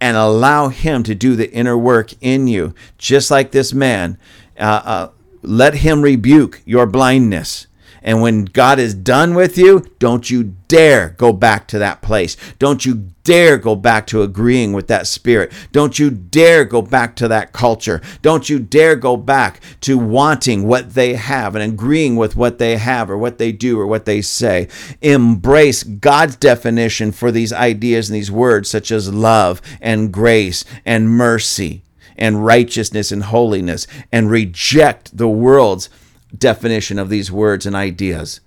and 0.00 0.16
allow 0.16 0.68
Him 0.68 1.02
to 1.04 1.14
do 1.14 1.34
the 1.34 1.50
inner 1.50 1.78
work 1.78 2.12
in 2.20 2.46
you. 2.46 2.74
Just 2.98 3.30
like 3.30 3.50
this 3.50 3.72
man 3.72 4.18
uh, 4.58 4.82
uh, 4.84 5.10
let 5.42 5.76
Him 5.76 6.02
rebuke 6.02 6.62
your 6.66 6.86
blindness. 6.86 7.66
And 8.06 8.22
when 8.22 8.44
God 8.44 8.78
is 8.78 8.94
done 8.94 9.34
with 9.34 9.58
you, 9.58 9.84
don't 9.98 10.30
you 10.30 10.54
dare 10.68 11.10
go 11.18 11.32
back 11.32 11.66
to 11.68 11.78
that 11.80 12.02
place. 12.02 12.36
Don't 12.60 12.86
you 12.86 13.10
dare 13.24 13.58
go 13.58 13.74
back 13.74 14.06
to 14.06 14.22
agreeing 14.22 14.72
with 14.72 14.86
that 14.86 15.08
spirit. 15.08 15.52
Don't 15.72 15.98
you 15.98 16.10
dare 16.12 16.64
go 16.64 16.82
back 16.82 17.16
to 17.16 17.26
that 17.26 17.52
culture. 17.52 18.00
Don't 18.22 18.48
you 18.48 18.60
dare 18.60 18.94
go 18.94 19.16
back 19.16 19.60
to 19.80 19.98
wanting 19.98 20.68
what 20.68 20.94
they 20.94 21.14
have 21.14 21.56
and 21.56 21.72
agreeing 21.72 22.14
with 22.14 22.36
what 22.36 22.58
they 22.58 22.76
have 22.76 23.10
or 23.10 23.18
what 23.18 23.38
they 23.38 23.50
do 23.50 23.80
or 23.80 23.88
what 23.88 24.04
they 24.04 24.22
say. 24.22 24.68
Embrace 25.02 25.82
God's 25.82 26.36
definition 26.36 27.10
for 27.10 27.32
these 27.32 27.52
ideas 27.52 28.08
and 28.08 28.14
these 28.14 28.30
words, 28.30 28.70
such 28.70 28.92
as 28.92 29.12
love 29.12 29.60
and 29.80 30.12
grace 30.12 30.64
and 30.84 31.10
mercy 31.10 31.82
and 32.16 32.46
righteousness 32.46 33.10
and 33.10 33.24
holiness, 33.24 33.88
and 34.12 34.30
reject 34.30 35.16
the 35.16 35.28
world's 35.28 35.90
definition 36.38 36.98
of 36.98 37.08
these 37.08 37.30
words 37.30 37.66
and 37.66 37.76
ideas. 37.76 38.40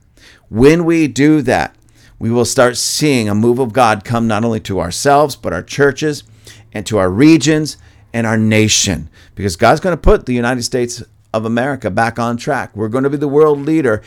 When 0.49 0.85
we 0.85 1.07
do 1.07 1.41
that, 1.43 1.75
we 2.17 2.29
will 2.29 2.45
start 2.45 2.75
seeing 2.75 3.29
a 3.29 3.35
move 3.35 3.59
of 3.59 3.71
God 3.71 4.03
come 4.03 4.27
not 4.27 4.43
only 4.43 4.59
to 4.61 4.81
ourselves, 4.81 5.35
but 5.35 5.53
our 5.53 5.63
churches 5.63 6.23
and 6.73 6.85
to 6.85 6.97
our 6.97 7.09
regions 7.09 7.77
and 8.13 8.27
our 8.27 8.37
nation. 8.37 9.09
Because 9.35 9.55
God's 9.55 9.79
going 9.79 9.95
to 9.95 10.01
put 10.01 10.25
the 10.25 10.33
United 10.33 10.63
States 10.63 11.01
of 11.33 11.45
America 11.45 11.89
back 11.89 12.19
on 12.19 12.35
track. 12.35 12.75
We're 12.75 12.89
going 12.89 13.05
to 13.05 13.09
be 13.09 13.17
the 13.17 13.27
world 13.27 13.59
leader 13.59 14.01